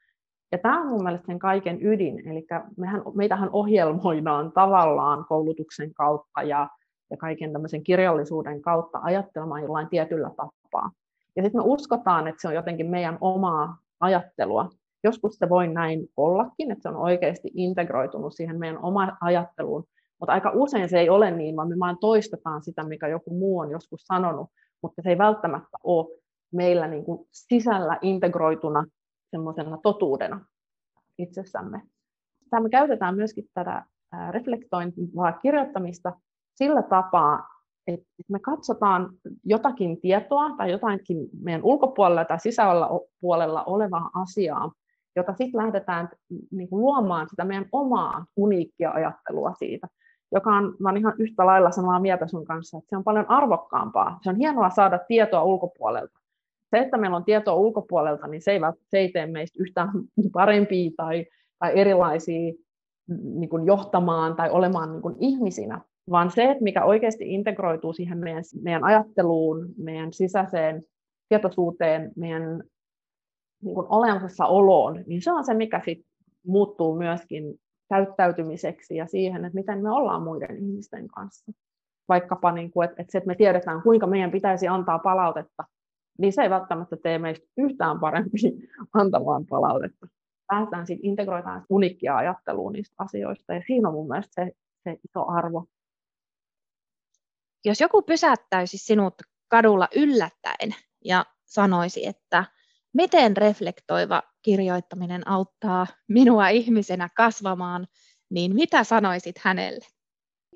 Ja 0.53 0.59
tämä 0.59 0.81
on 0.81 0.89
mun 0.89 1.03
mielestä 1.03 1.27
sen 1.27 1.39
kaiken 1.39 1.87
ydin. 1.87 2.29
Eli 2.29 2.47
mehän, 2.77 3.03
meitähän 3.15 3.51
ohjelmoidaan 3.53 4.53
tavallaan 4.53 5.25
koulutuksen 5.29 5.95
kautta 5.95 6.43
ja, 6.43 6.69
ja 7.11 7.17
kaiken 7.17 7.53
tämmöisen 7.53 7.83
kirjallisuuden 7.83 8.63
kautta 8.63 8.99
ajattelemaan 9.03 9.63
jollain 9.63 9.89
tietyllä 9.89 10.31
tapaa. 10.31 10.91
Ja 11.37 11.43
sitten 11.43 11.61
me 11.61 11.65
uskotaan, 11.67 12.29
että 12.29 12.43
se 12.43 12.49
on 12.49 12.55
jotenkin 12.55 12.91
meidän 12.91 13.19
omaa 13.21 13.79
ajattelua. 14.01 14.71
Joskus 15.05 15.39
se 15.39 15.49
voi 15.49 15.69
näin 15.69 16.09
ollakin, 16.17 16.71
että 16.71 16.83
se 16.83 16.89
on 16.89 16.97
oikeasti 16.97 17.51
integroitunut 17.55 18.35
siihen 18.35 18.59
meidän 18.59 18.85
omaan 18.85 19.17
ajatteluun, 19.21 19.85
mutta 20.21 20.33
aika 20.33 20.53
usein 20.55 20.89
se 20.89 21.01
ei 21.01 21.09
ole 21.09 21.31
niin, 21.31 21.57
vaan 21.57 21.69
me 21.69 21.77
vaan 21.79 21.99
toistetaan 22.01 22.63
sitä, 22.63 22.85
mikä 22.85 23.09
joku 23.09 23.39
muu 23.39 23.59
on 23.59 23.71
joskus 23.71 24.03
sanonut, 24.05 24.51
mutta 24.83 25.03
se 25.03 25.11
ei 25.11 25.19
välttämättä 25.19 25.79
ole 25.85 26.21
meillä 26.53 26.87
niin 26.87 27.05
kuin 27.05 27.29
sisällä 27.33 27.99
integroituna 28.03 28.85
semmoisena 29.31 29.79
totuudena 29.83 30.45
itsessämme. 31.19 31.83
Tämä 32.51 32.61
me 32.61 32.69
käytetään 32.69 33.17
myöskin 33.17 33.45
tätä 33.55 33.85
reflektointia 34.31 35.33
kirjoittamista 35.43 36.13
sillä 36.55 36.83
tapaa, 36.83 37.49
että 37.87 38.07
me 38.29 38.39
katsotaan 38.39 39.11
jotakin 39.45 40.01
tietoa 40.01 40.57
tai 40.57 40.71
jotakin 40.71 41.29
meidän 41.43 41.65
ulkopuolella 41.65 42.25
tai 42.25 42.41
sisäpuolella 42.41 43.65
olevaa 43.65 44.11
asiaa, 44.15 44.73
jota 45.17 45.35
sitten 45.35 45.61
lähdetään 45.61 46.09
niin 46.51 46.69
kuin 46.69 46.81
luomaan 46.81 47.29
sitä 47.29 47.45
meidän 47.45 47.67
omaa 47.73 48.25
uniikkia 48.37 48.91
ajattelua 48.91 49.55
siitä, 49.59 49.89
joka 50.33 50.51
on, 50.51 50.77
mä 50.81 50.93
ihan 50.97 51.15
yhtä 51.19 51.47
lailla 51.47 51.71
samaa 51.71 52.01
mieltä 52.01 52.27
sun 52.27 52.45
kanssa, 52.45 52.79
että 52.79 52.91
se 52.91 52.97
on 52.97 53.05
paljon 53.05 53.31
arvokkaampaa. 53.31 54.19
Se 54.23 54.31
on 54.31 54.37
hienoa 54.37 54.71
saada 54.71 54.99
tietoa 55.09 55.45
ulkopuolelta. 55.45 56.19
Se, 56.71 56.79
että 56.79 56.97
meillä 56.97 57.17
on 57.17 57.25
tietoa 57.25 57.55
ulkopuolelta, 57.55 58.27
niin 58.27 58.43
se 58.43 58.53
ei, 58.53 58.61
se 58.89 58.99
ei 58.99 59.13
tee 59.13 59.27
meistä 59.27 59.63
yhtään 59.63 59.91
parempia 60.33 60.91
tai, 60.97 61.27
tai 61.59 61.73
erilaisia 61.75 62.53
niin 63.09 63.49
kuin 63.51 63.67
johtamaan 63.67 64.37
tai 64.37 64.51
olemaan 64.51 64.93
niin 64.93 65.03
kuin 65.03 65.17
ihmisinä, 65.19 65.81
vaan 66.11 66.31
se, 66.31 66.51
että 66.51 66.65
mikä 66.65 66.85
oikeasti 66.85 67.35
integroituu 67.35 67.93
siihen 67.93 68.19
meidän, 68.19 68.45
meidän 68.63 68.85
ajatteluun, 68.85 69.69
meidän 69.77 70.13
sisäiseen 70.13 70.83
tietoisuuteen, 71.29 72.13
meidän 72.17 72.63
niin 73.63 73.75
kuin 73.75 73.87
olemassaoloon, 73.91 75.05
niin 75.07 75.23
se 75.23 75.33
on 75.33 75.45
se, 75.45 75.55
mikä 75.55 75.81
sit 75.85 76.07
muuttuu 76.47 76.97
myöskin 76.97 77.61
käyttäytymiseksi 77.89 78.97
ja 78.97 79.07
siihen, 79.07 79.45
että 79.45 79.59
miten 79.59 79.83
me 79.83 79.91
ollaan 79.91 80.23
muiden 80.23 80.57
ihmisten 80.57 81.09
kanssa. 81.09 81.53
Vaikkapa, 82.09 82.53
niin 82.53 82.71
kuin, 82.71 82.89
että, 82.89 83.03
että 83.03 83.13
se, 83.13 83.19
että 83.19 83.29
me 83.29 83.35
tiedetään, 83.35 83.83
kuinka 83.83 84.07
meidän 84.07 84.31
pitäisi 84.31 84.69
antaa 84.69 84.99
palautetta, 84.99 85.65
niin 86.19 86.33
se 86.33 86.43
ei 86.43 86.51
välttämättä 86.51 86.97
tee 87.03 87.19
meistä 87.19 87.47
yhtään 87.57 88.01
parempi 88.01 88.39
antamaan 89.01 89.47
palautetta. 89.47 90.07
Päästään 90.47 90.87
sitten 90.87 91.07
integroitaan 91.07 91.65
unikkia 91.71 92.17
ajatteluun 92.17 92.73
niistä 92.73 92.95
asioista, 92.99 93.55
ja 93.55 93.63
siinä 93.67 93.89
on 93.89 93.95
mun 93.95 94.09
mielestä 94.09 94.45
se, 94.45 94.53
se 94.85 94.99
iso 95.09 95.29
arvo. 95.29 95.67
Jos 97.65 97.81
joku 97.81 98.03
pysäyttäisi 98.03 98.79
sinut 98.79 99.15
kadulla 99.49 99.89
yllättäen 99.97 100.75
ja 101.05 101.25
sanoisi, 101.45 102.07
että 102.07 102.45
miten 102.93 103.37
reflektoiva 103.37 104.23
kirjoittaminen 104.43 105.29
auttaa 105.29 105.87
minua 106.09 106.49
ihmisenä 106.49 107.09
kasvamaan, 107.17 107.87
niin 108.31 108.55
mitä 108.55 108.85
sanoisit 108.85 109.37
hänelle? 109.39 109.87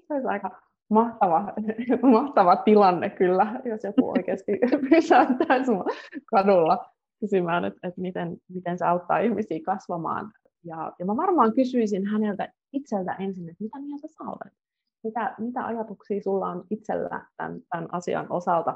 Se 0.08 0.14
olisi 0.14 0.28
aika 0.28 0.62
mahtava, 0.90 1.52
mahtava 2.20 2.56
tilanne 2.56 3.10
kyllä, 3.10 3.60
jos 3.64 3.84
joku 3.84 4.10
oikeasti 4.10 4.52
pysäyttäisi 4.90 5.72
kadulla 6.30 6.94
kysymään, 7.20 7.64
että, 7.64 7.88
että 7.88 8.00
miten, 8.00 8.36
miten 8.48 8.78
se 8.78 8.84
auttaa 8.84 9.18
ihmisiä 9.18 9.60
kasvamaan. 9.66 10.32
Ja, 10.64 10.92
ja 10.98 11.06
mä 11.06 11.16
varmaan 11.16 11.54
kysyisin 11.54 12.06
häneltä 12.06 12.52
itseltä 12.72 13.12
ensin, 13.12 13.48
että 13.48 13.64
mitä 13.64 13.78
mieltä 13.80 14.08
sä 14.08 14.24
olet? 14.24 14.54
Mitä, 15.04 15.34
mitä 15.38 15.66
ajatuksia 15.66 16.22
sulla 16.22 16.48
on 16.48 16.64
itsellä 16.70 17.26
tämän, 17.36 17.60
tämän 17.70 17.88
asian 17.92 18.26
osalta? 18.30 18.74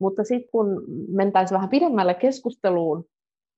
Mutta 0.00 0.24
sitten 0.24 0.50
kun 0.50 0.84
mentäisiin 1.08 1.56
vähän 1.56 1.68
pidemmälle 1.68 2.14
keskusteluun, 2.14 3.04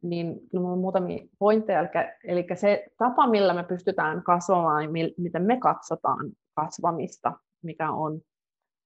niin 0.02 0.40
minulla 0.52 0.72
on 0.72 0.78
muutamia 0.78 1.26
pointteja. 1.38 1.80
Eli, 1.80 1.88
eli 2.24 2.46
se 2.54 2.86
tapa, 2.98 3.26
millä 3.26 3.54
me 3.54 3.64
pystytään 3.64 4.22
kasvamaan, 4.22 4.90
miten 5.16 5.42
me 5.42 5.56
katsotaan 5.56 6.32
kasvamista, 6.54 7.32
mikä 7.62 7.90
on, 7.90 8.20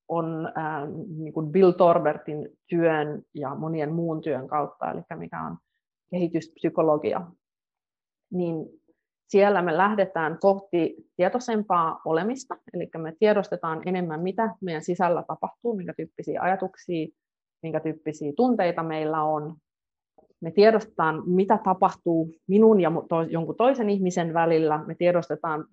on 0.08 0.52
äh, 0.58 0.88
niin 1.16 1.32
kuin 1.32 1.52
Bill 1.52 1.70
Torbertin 1.70 2.48
työn 2.68 3.22
ja 3.34 3.54
monien 3.54 3.92
muun 3.92 4.20
työn 4.20 4.48
kautta, 4.48 4.90
eli 4.90 5.00
mikä 5.16 5.42
on 5.42 5.56
kehityspsykologia, 6.10 7.22
niin 8.32 8.66
siellä 9.28 9.62
me 9.62 9.76
lähdetään 9.76 10.38
kohti 10.38 10.96
tietoisempaa 11.16 12.00
olemista, 12.04 12.56
eli 12.74 12.90
me 12.98 13.14
tiedostetaan 13.18 13.82
enemmän, 13.86 14.22
mitä 14.22 14.54
meidän 14.60 14.82
sisällä 14.82 15.24
tapahtuu, 15.28 15.76
minkä 15.76 15.94
tyyppisiä 15.96 16.42
ajatuksia, 16.42 17.08
minkä 17.62 17.80
tyyppisiä 17.80 18.32
tunteita 18.36 18.82
meillä 18.82 19.22
on. 19.22 19.56
Me 20.40 20.50
tiedostetaan, 20.50 21.22
mitä 21.26 21.58
tapahtuu 21.64 22.34
minun 22.46 22.80
ja 22.80 22.92
jonkun 23.30 23.56
toisen 23.56 23.90
ihmisen 23.90 24.34
välillä. 24.34 24.84
Me 24.86 24.94
tiedostetaan 24.94 25.64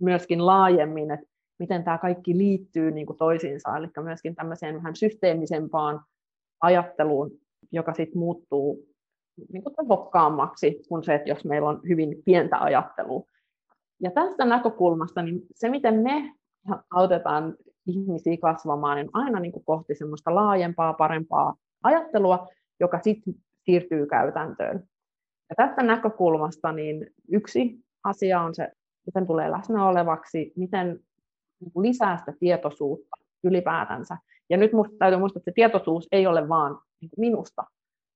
myöskin 0.00 0.46
laajemmin, 0.46 1.10
että 1.10 1.26
miten 1.58 1.84
tämä 1.84 1.98
kaikki 1.98 2.38
liittyy 2.38 2.90
niin 2.90 3.06
kuin 3.06 3.18
toisiinsa, 3.18 3.76
eli 3.76 3.88
myöskin 4.02 4.34
tämmöiseen 4.34 4.74
vähän 4.74 4.96
systeemisempaan 4.96 6.00
ajatteluun, 6.60 7.30
joka 7.72 7.94
sitten 7.94 8.18
muuttuu 8.18 8.86
niin 9.52 9.62
kuin 9.62 9.74
tehokkaammaksi 9.76 10.82
kuin 10.88 11.04
se, 11.04 11.14
että 11.14 11.30
jos 11.30 11.44
meillä 11.44 11.68
on 11.68 11.80
hyvin 11.88 12.22
pientä 12.24 12.58
ajattelua. 12.58 13.22
Ja 14.00 14.10
tästä 14.10 14.44
näkökulmasta 14.44 15.22
niin 15.22 15.42
se, 15.54 15.68
miten 15.68 15.94
me 15.94 16.34
autetaan 16.90 17.54
ihmisiä 17.86 18.36
kasvamaan, 18.42 18.96
niin 18.96 19.10
aina 19.12 19.40
niin 19.40 19.52
kuin 19.52 19.64
kohti 19.64 19.94
semmoista 19.94 20.34
laajempaa, 20.34 20.92
parempaa 20.92 21.54
ajattelua, 21.82 22.48
joka 22.80 23.00
sitten 23.02 23.34
siirtyy 23.64 24.06
käytäntöön. 24.06 24.84
Ja 25.50 25.66
tästä 25.66 25.82
näkökulmasta 25.82 26.72
niin 26.72 27.06
yksi 27.32 27.80
asia 28.04 28.40
on 28.40 28.54
se, 28.54 28.68
miten 29.06 29.26
tulee 29.26 29.50
läsnä 29.50 29.88
olevaksi, 29.88 30.52
miten 30.56 31.00
niin 31.60 31.82
lisää 31.82 32.16
sitä 32.16 32.32
tietoisuutta 32.40 33.16
ylipäätänsä. 33.44 34.16
Ja 34.50 34.56
nyt 34.56 34.72
musta 34.72 34.96
täytyy 34.98 35.18
muistaa, 35.18 35.40
että 35.40 35.50
se 35.50 35.54
tietoisuus 35.54 36.08
ei 36.12 36.26
ole 36.26 36.48
vaan 36.48 36.78
niin 37.00 37.10
minusta, 37.16 37.64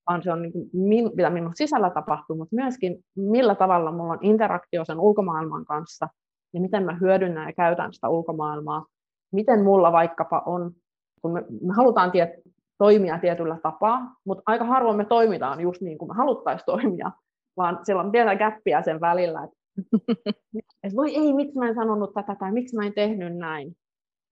vaan 0.08 0.22
se 0.22 0.32
on 0.32 0.42
niin 0.42 0.52
kuin, 0.52 0.70
mitä 1.14 1.30
minun 1.30 1.52
sisällä 1.54 1.90
tapahtuu, 1.90 2.36
mutta 2.36 2.56
myöskin 2.56 3.04
millä 3.16 3.54
tavalla 3.54 3.92
minulla 3.92 4.12
on 4.12 4.18
interaktio 4.22 4.84
sen 4.84 5.00
ulkomaailman 5.00 5.64
kanssa 5.64 6.08
ja 6.52 6.60
miten 6.60 6.84
mä 6.84 6.98
hyödynnän 7.00 7.46
ja 7.46 7.52
käytän 7.52 7.92
sitä 7.92 8.08
ulkomaailmaa. 8.08 8.86
Miten 9.32 9.64
mulla 9.64 9.92
vaikkapa 9.92 10.42
on, 10.46 10.72
kun 11.22 11.32
me, 11.32 11.44
me 11.60 11.74
halutaan 11.74 12.10
tiet, 12.10 12.30
toimia 12.78 13.18
tietyllä 13.18 13.58
tapaa, 13.62 14.00
mutta 14.24 14.42
aika 14.46 14.64
harvoin 14.64 14.96
me 14.96 15.04
toimitaan 15.04 15.60
just 15.60 15.80
niin 15.80 15.98
kuin 15.98 16.08
me 16.08 16.14
haluttaisiin 16.14 16.66
toimia, 16.66 17.12
vaan 17.56 17.78
siellä 17.82 18.02
on 18.02 18.12
pientä 18.12 18.36
gäppiä 18.36 18.82
sen 18.82 19.00
välillä, 19.00 19.44
että 19.44 19.56
että 20.84 20.96
voi 20.96 21.16
ei, 21.16 21.32
miksi 21.32 21.58
mä 21.58 21.68
en 21.68 21.74
sanonut 21.74 22.14
tätä 22.14 22.36
tai 22.38 22.52
miksi 22.52 22.76
mä 22.76 22.86
en 22.86 22.92
tehnyt 22.94 23.36
näin. 23.36 23.76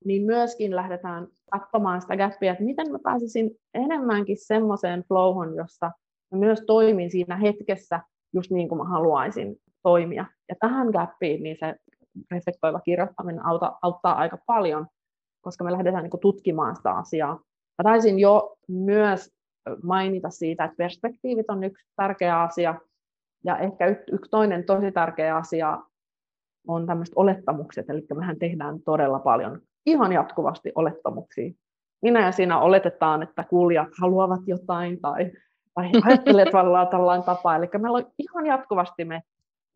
Niin 0.04 0.22
myöskin 0.22 0.76
lähdetään 0.76 1.26
katsomaan 1.52 2.00
sitä 2.00 2.16
gappia, 2.16 2.52
että 2.52 2.64
miten 2.64 2.92
mä 2.92 2.98
pääsisin 3.02 3.50
enemmänkin 3.74 4.36
semmoiseen 4.38 5.04
flowhon, 5.08 5.56
jossa 5.56 5.90
mä 6.32 6.38
myös 6.38 6.62
toimin 6.66 7.10
siinä 7.10 7.36
hetkessä 7.36 8.00
just 8.32 8.50
niin 8.50 8.68
kuin 8.68 8.78
mä 8.78 8.84
haluaisin 8.84 9.56
toimia. 9.82 10.24
Ja 10.48 10.54
tähän 10.60 10.88
gappiin 10.88 11.42
niin 11.42 11.56
se 11.60 11.74
reflektoiva 12.30 12.80
kirjoittaminen 12.80 13.46
auta, 13.46 13.78
auttaa 13.82 14.14
aika 14.14 14.38
paljon, 14.46 14.86
koska 15.40 15.64
me 15.64 15.72
lähdetään 15.72 16.02
niin 16.02 16.10
kuin 16.10 16.20
tutkimaan 16.20 16.76
sitä 16.76 16.90
asiaa. 16.90 17.34
Mä 17.78 17.82
taisin 17.82 18.18
jo 18.18 18.56
myös 18.68 19.30
mainita 19.82 20.30
siitä, 20.30 20.64
että 20.64 20.76
perspektiivit 20.76 21.50
on 21.50 21.64
yksi 21.64 21.86
tärkeä 21.96 22.42
asia, 22.42 22.74
ja 23.44 23.58
ehkä 23.58 23.86
yksi 23.86 24.30
toinen 24.30 24.64
tosi 24.64 24.92
tärkeä 24.92 25.36
asia 25.36 25.78
on 26.68 26.86
tämmöiset 26.86 27.14
olettamukset, 27.16 27.90
eli 27.90 28.06
mehän 28.14 28.38
tehdään 28.38 28.82
todella 28.82 29.18
paljon 29.18 29.60
ihan 29.86 30.12
jatkuvasti 30.12 30.72
olettamuksia. 30.74 31.52
Minä 32.02 32.24
ja 32.24 32.32
siinä 32.32 32.60
oletetaan, 32.60 33.22
että 33.22 33.44
kuulijat 33.44 33.88
haluavat 34.00 34.40
jotain 34.46 35.00
tai, 35.00 35.32
tai 35.74 35.90
ajattelevat 36.04 36.50
tavallaan 36.50 36.88
tällainen 36.88 37.26
tapa. 37.26 37.56
Eli 37.56 37.68
meillä 37.78 37.98
on 37.98 38.12
ihan 38.18 38.46
jatkuvasti 38.46 39.04
me, 39.04 39.22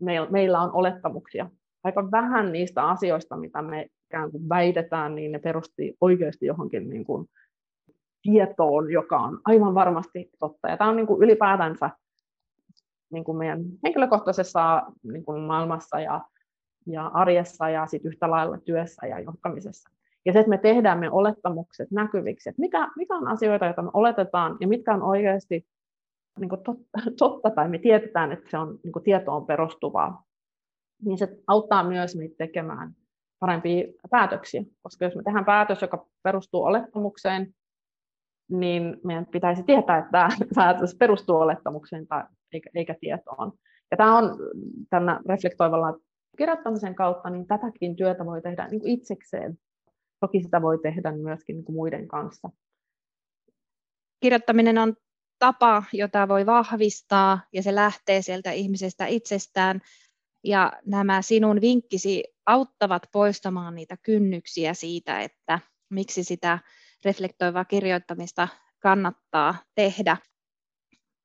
me, 0.00 0.26
meillä 0.30 0.60
on 0.60 0.70
olettamuksia. 0.72 1.50
Aika 1.84 2.10
vähän 2.10 2.52
niistä 2.52 2.88
asioista, 2.88 3.36
mitä 3.36 3.62
me 3.62 3.86
ikään 4.06 4.30
kuin 4.30 4.48
väitetään, 4.48 5.14
niin 5.14 5.32
ne 5.32 5.38
perusti 5.38 5.96
oikeasti 6.00 6.46
johonkin 6.46 6.88
niin 6.88 7.04
kuin 7.04 7.28
tietoon, 8.22 8.92
joka 8.92 9.18
on 9.18 9.40
aivan 9.44 9.74
varmasti 9.74 10.30
totta. 10.38 10.68
Ja 10.68 10.76
tämä 10.76 10.90
on 10.90 10.96
niin 10.96 11.06
kuin 11.06 11.22
ylipäätänsä 11.22 11.90
niin 13.10 13.24
kuin 13.24 13.38
meidän 13.38 13.64
henkilökohtaisessa 13.84 14.82
niin 15.02 15.24
kuin 15.24 15.40
maailmassa 15.40 16.00
ja, 16.00 16.20
ja 16.86 17.06
arjessa 17.06 17.68
ja 17.68 17.86
sit 17.86 18.04
yhtä 18.04 18.30
lailla 18.30 18.58
työssä 18.58 19.06
ja 19.06 19.20
johtamisessa. 19.20 19.90
Ja 20.26 20.32
se, 20.32 20.38
että 20.38 20.50
me 20.50 20.58
tehdään 20.58 20.98
me 20.98 21.10
olettamukset 21.10 21.90
näkyviksi, 21.90 22.48
että 22.48 22.60
mikä, 22.60 22.88
mikä 22.96 23.14
on 23.14 23.28
asioita, 23.28 23.64
joita 23.64 23.82
me 23.82 23.90
oletetaan 23.94 24.56
ja 24.60 24.68
mitkä 24.68 24.94
on 24.94 25.02
oikeasti 25.02 25.66
niin 26.38 26.48
kuin 26.48 26.62
totta, 26.62 27.00
totta 27.18 27.50
tai 27.50 27.68
me 27.68 27.78
tiedetään, 27.78 28.32
että 28.32 28.50
se 28.50 28.58
on 28.58 28.80
niin 28.84 28.92
kuin 28.92 29.02
tietoon 29.02 29.46
perustuvaa, 29.46 30.22
niin 31.04 31.18
se 31.18 31.28
auttaa 31.46 31.84
myös 31.84 32.16
meitä 32.16 32.34
tekemään 32.38 32.94
parempia 33.38 33.84
päätöksiä. 34.10 34.64
Koska 34.82 35.04
jos 35.04 35.16
me 35.16 35.22
tehdään 35.22 35.44
päätös, 35.44 35.82
joka 35.82 36.06
perustuu 36.22 36.62
olettamukseen, 36.64 37.54
niin 38.50 39.00
meidän 39.04 39.26
pitäisi 39.26 39.62
tietää, 39.62 39.98
että 39.98 40.10
tämä 40.10 40.28
päätös 40.54 40.94
perustuu 40.94 41.36
olettamukseen 41.36 42.06
tai 42.06 42.24
eikä, 42.52 42.70
eikä 42.74 42.94
tietoon. 43.00 43.52
Ja 43.90 43.96
tämä 43.96 44.18
on 44.18 44.38
tänä 44.90 45.20
reflektoivalla 45.28 45.98
kirjoittamisen 46.38 46.94
kautta, 46.94 47.30
niin 47.30 47.46
tätäkin 47.46 47.96
työtä 47.96 48.26
voi 48.26 48.42
tehdä 48.42 48.68
niin 48.68 48.80
kuin 48.80 48.92
itsekseen. 48.92 49.58
Toki 50.20 50.42
sitä 50.42 50.62
voi 50.62 50.78
tehdä 50.82 51.12
myöskin 51.12 51.56
niin 51.56 51.64
kuin 51.64 51.76
muiden 51.76 52.08
kanssa. 52.08 52.50
Kirjoittaminen 54.20 54.78
on 54.78 54.94
tapa, 55.38 55.82
jota 55.92 56.28
voi 56.28 56.46
vahvistaa, 56.46 57.40
ja 57.52 57.62
se 57.62 57.74
lähtee 57.74 58.22
sieltä 58.22 58.52
ihmisestä 58.52 59.06
itsestään. 59.06 59.80
Ja 60.44 60.72
nämä 60.86 61.22
sinun 61.22 61.60
vinkkisi 61.60 62.24
auttavat 62.46 63.02
poistamaan 63.12 63.74
niitä 63.74 63.96
kynnyksiä 64.02 64.74
siitä, 64.74 65.20
että 65.20 65.60
miksi 65.90 66.24
sitä 66.24 66.58
reflektoivaa 67.04 67.64
kirjoittamista 67.64 68.48
kannattaa 68.78 69.54
tehdä. 69.74 70.16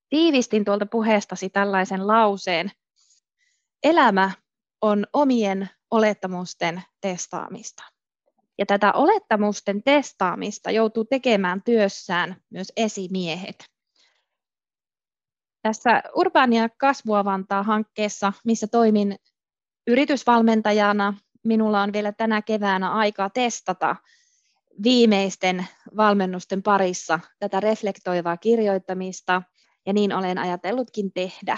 Tiivistin 0.10 0.66
tuolta 0.66 0.86
puheestasi 0.86 1.50
tällaisen 1.50 2.08
lauseen. 2.08 2.72
Elämä 3.84 4.32
on 4.82 5.06
omien 5.14 5.70
olettamusten 5.92 6.84
testaamista. 7.02 7.84
Ja 8.58 8.66
tätä 8.66 8.92
olettamusten 8.92 9.84
testaamista 9.84 10.72
joutuu 10.72 11.06
tekemään 11.06 11.62
työssään 11.64 12.36
myös 12.50 12.74
esimiehet. 12.78 13.73
Tässä 15.64 16.04
Urbaania 16.16 16.70
kasvuavantaa 16.78 17.64
hankkeessa, 17.64 18.34
missä 18.46 18.68
toimin 18.68 19.16
yritysvalmentajana 19.88 21.14
minulla 21.44 21.82
on 21.82 21.94
vielä 21.94 22.12
tänä 22.12 22.42
keväänä 22.42 22.92
aikaa 22.92 23.30
testata 23.30 23.96
viimeisten 24.84 25.68
valmennusten 25.98 26.64
parissa 26.64 27.20
tätä 27.40 27.60
reflektoivaa 27.60 28.38
kirjoittamista, 28.38 29.42
ja 29.86 29.94
niin 29.94 30.14
olen 30.14 30.38
ajatellutkin 30.38 31.12
tehdä. 31.14 31.58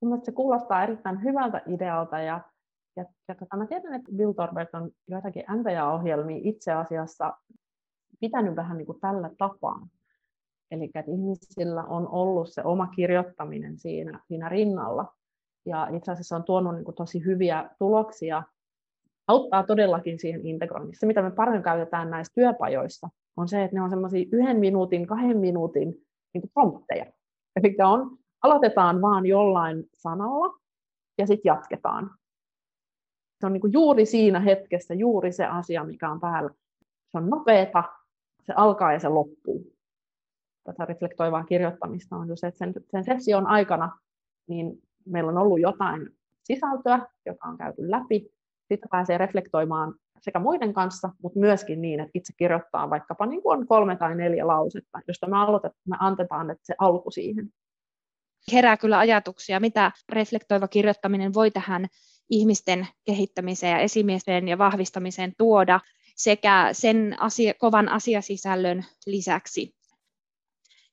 Mielestäni 0.00 0.24
se 0.24 0.32
kuulostaa 0.32 0.82
erittäin 0.82 1.22
hyvältä 1.22 1.62
idealta, 1.66 2.18
ja, 2.18 2.40
ja, 2.96 3.04
ja 3.28 3.34
tota, 3.34 3.56
mä 3.56 3.66
tiedän, 3.66 3.94
että 3.94 4.12
Bill 4.16 4.32
Torbert 4.32 4.74
on 4.74 4.90
joitakin 5.08 5.44
NPA-ohjelmia 5.56 6.40
itse 6.44 6.72
asiassa 6.72 7.36
pitänyt 8.20 8.56
vähän 8.56 8.78
niin 8.78 8.86
kuin 8.86 9.00
tällä 9.00 9.30
tapaa. 9.38 9.88
Eli 10.70 10.84
että 10.84 11.10
ihmisillä 11.10 11.84
on 11.84 12.08
ollut 12.08 12.52
se 12.52 12.62
oma 12.64 12.86
kirjoittaminen 12.86 13.78
siinä, 13.78 14.20
siinä 14.28 14.48
rinnalla. 14.48 15.14
Ja 15.66 15.88
itse 15.96 16.12
asiassa 16.12 16.36
on 16.36 16.44
tuonut 16.44 16.74
niin 16.74 16.84
kuin 16.84 16.94
tosi 16.94 17.24
hyviä 17.24 17.70
tuloksia 17.78 18.42
auttaa 19.28 19.62
todellakin 19.62 20.18
siihen 20.18 20.46
integroinnissa. 20.46 21.00
Se, 21.00 21.06
mitä 21.06 21.22
me 21.22 21.30
paljon 21.30 21.62
käytetään 21.62 22.10
näissä 22.10 22.32
työpajoissa, 22.34 23.08
on 23.36 23.48
se, 23.48 23.64
että 23.64 23.76
ne 23.76 23.82
on 23.82 23.90
semmoisia 23.90 24.26
yhden 24.32 24.58
minuutin, 24.58 25.06
kahden 25.06 25.38
minuutin 25.38 25.94
niin 26.34 26.50
prompteja. 26.54 27.06
Eli 27.56 27.76
on, 27.84 28.18
aloitetaan 28.42 29.02
vaan 29.02 29.26
jollain 29.26 29.84
sanalla 29.94 30.58
ja 31.18 31.26
sitten 31.26 31.50
jatketaan. 31.50 32.10
Se 33.40 33.46
on 33.46 33.52
niin 33.52 33.60
kuin 33.60 33.72
juuri 33.72 34.06
siinä 34.06 34.40
hetkessä 34.40 34.94
juuri 34.94 35.32
se 35.32 35.46
asia, 35.46 35.84
mikä 35.84 36.10
on 36.10 36.20
päällä. 36.20 36.50
Se 37.10 37.18
on 37.18 37.30
nopeeta, 37.30 37.84
se 38.42 38.52
alkaa 38.56 38.92
ja 38.92 38.98
se 38.98 39.08
loppuu. 39.08 39.77
Tätä 40.68 40.84
reflektoivaa 40.84 41.44
kirjoittamista 41.44 42.16
on 42.16 42.28
just, 42.28 42.44
että 42.44 42.58
sen, 42.58 42.74
sen 42.90 43.04
session 43.04 43.46
aikana 43.46 43.98
niin 44.48 44.82
meillä 45.06 45.30
on 45.30 45.38
ollut 45.38 45.60
jotain 45.60 46.08
sisältöä, 46.44 47.06
joka 47.26 47.48
on 47.48 47.58
käyty 47.58 47.90
läpi, 47.90 48.30
sitten 48.68 48.88
pääsee 48.90 49.18
reflektoimaan 49.18 49.94
sekä 50.20 50.38
muiden 50.38 50.74
kanssa, 50.74 51.10
mutta 51.22 51.38
myöskin 51.38 51.82
niin, 51.82 52.00
että 52.00 52.10
itse 52.14 52.32
kirjoittaa 52.36 52.90
vaikkapa 52.90 53.26
niin 53.26 53.42
kuin 53.42 53.58
on 53.58 53.66
kolme 53.66 53.96
tai 53.96 54.14
neljä 54.14 54.46
lausetta, 54.46 55.00
josta 55.08 55.26
me, 55.26 55.36
aloitet, 55.36 55.72
me 55.88 55.96
antetaan 56.00 56.50
että 56.50 56.66
se 56.66 56.74
alku 56.78 57.10
siihen. 57.10 57.48
Herää 58.52 58.76
kyllä 58.76 58.98
ajatuksia, 58.98 59.60
mitä 59.60 59.92
reflektoiva 60.08 60.68
kirjoittaminen 60.68 61.34
voi 61.34 61.50
tähän 61.50 61.86
ihmisten 62.30 62.86
kehittämiseen 63.04 63.72
ja 63.72 63.78
esimiesten 63.78 64.48
ja 64.48 64.58
vahvistamiseen 64.58 65.32
tuoda 65.38 65.80
sekä 66.16 66.68
sen 66.72 67.16
asia, 67.18 67.54
kovan 67.54 67.88
asiasisällön 67.88 68.84
lisäksi. 69.06 69.77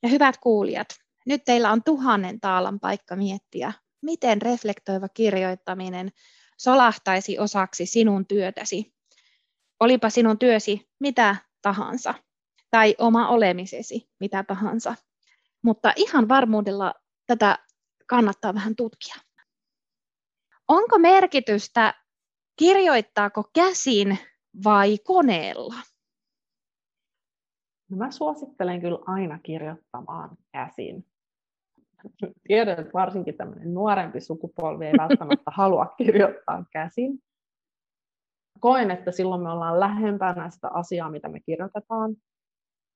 Ja 0.04 0.10
hyvät 0.10 0.38
kuulijat, 0.38 0.88
nyt 1.26 1.46
teillä 1.46 1.72
on 1.72 1.84
tuhannen 1.84 2.40
taalan 2.40 2.80
paikka 2.80 3.16
miettiä, 3.16 3.74
miten 4.02 4.42
reflektoiva 4.42 5.10
kirjoittaminen 5.10 6.12
solahtaisi 6.58 7.40
osaksi 7.40 7.86
sinun 7.86 8.26
työtäsi. 8.28 8.94
Olipa 9.80 10.10
sinun 10.10 10.40
työsi 10.40 10.90
mitä 11.00 11.36
tahansa, 11.62 12.14
tai 12.72 12.96
oma 12.98 13.28
olemisesi 13.28 14.10
mitä 14.20 14.44
tahansa. 14.44 14.96
Mutta 15.62 15.94
ihan 15.96 16.30
varmuudella 16.30 16.94
tätä 17.26 17.60
kannattaa 18.08 18.54
vähän 18.54 18.76
tutkia. 18.76 19.16
Onko 20.68 21.00
merkitystä 21.00 21.94
kirjoittaako 22.60 23.50
käsin 23.54 24.18
vai 24.64 24.98
koneella? 24.98 25.76
No 27.96 28.00
mä 28.00 28.12
suosittelen 28.12 28.82
kyllä 28.82 29.00
aina 29.06 29.40
kirjoittamaan 29.44 30.38
käsin 30.52 31.06
tiedän, 32.48 32.80
että 32.80 32.94
varsinkin 32.94 33.38
tämmöinen 33.38 33.74
nuorempi 33.74 34.22
sukupolvi 34.22 34.86
ei 34.86 34.94
välttämättä 34.98 35.52
halua 35.58 35.86
kirjoittaa 35.86 36.66
käsin. 36.72 37.20
Koen, 38.60 38.92
että 38.92 39.12
silloin 39.12 39.42
me 39.42 39.52
ollaan 39.52 39.80
lähempänä 39.80 40.50
sitä 40.50 40.70
asiaa, 40.70 41.12
mitä 41.12 41.30
me 41.30 41.40
kirjoitetaan. 41.40 42.16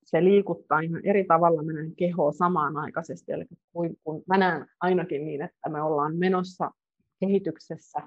Se 0.03 0.23
liikuttaa 0.23 0.79
ihan 0.79 1.01
eri 1.05 1.25
tavalla 1.25 1.63
meidän 1.63 1.95
kehoa 1.95 2.31
samanaikaisesti. 2.31 3.31
Eli 3.31 3.45
kun, 3.73 3.95
kun 4.03 4.23
mä 4.27 4.37
näen 4.37 4.67
ainakin 4.81 5.25
niin, 5.25 5.41
että 5.41 5.69
me 5.69 5.81
ollaan 5.81 6.15
menossa 6.15 6.71
kehityksessä. 7.19 7.99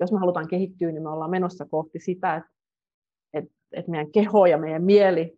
Jos 0.00 0.12
me 0.12 0.18
halutaan 0.18 0.48
kehittyä, 0.48 0.92
niin 0.92 1.02
me 1.02 1.08
ollaan 1.08 1.30
menossa 1.30 1.66
kohti 1.70 1.98
sitä, 2.00 2.36
että, 2.36 2.50
että, 3.32 3.50
että 3.72 3.90
meidän 3.90 4.12
keho 4.12 4.46
ja 4.46 4.58
meidän 4.58 4.84
mieli, 4.84 5.37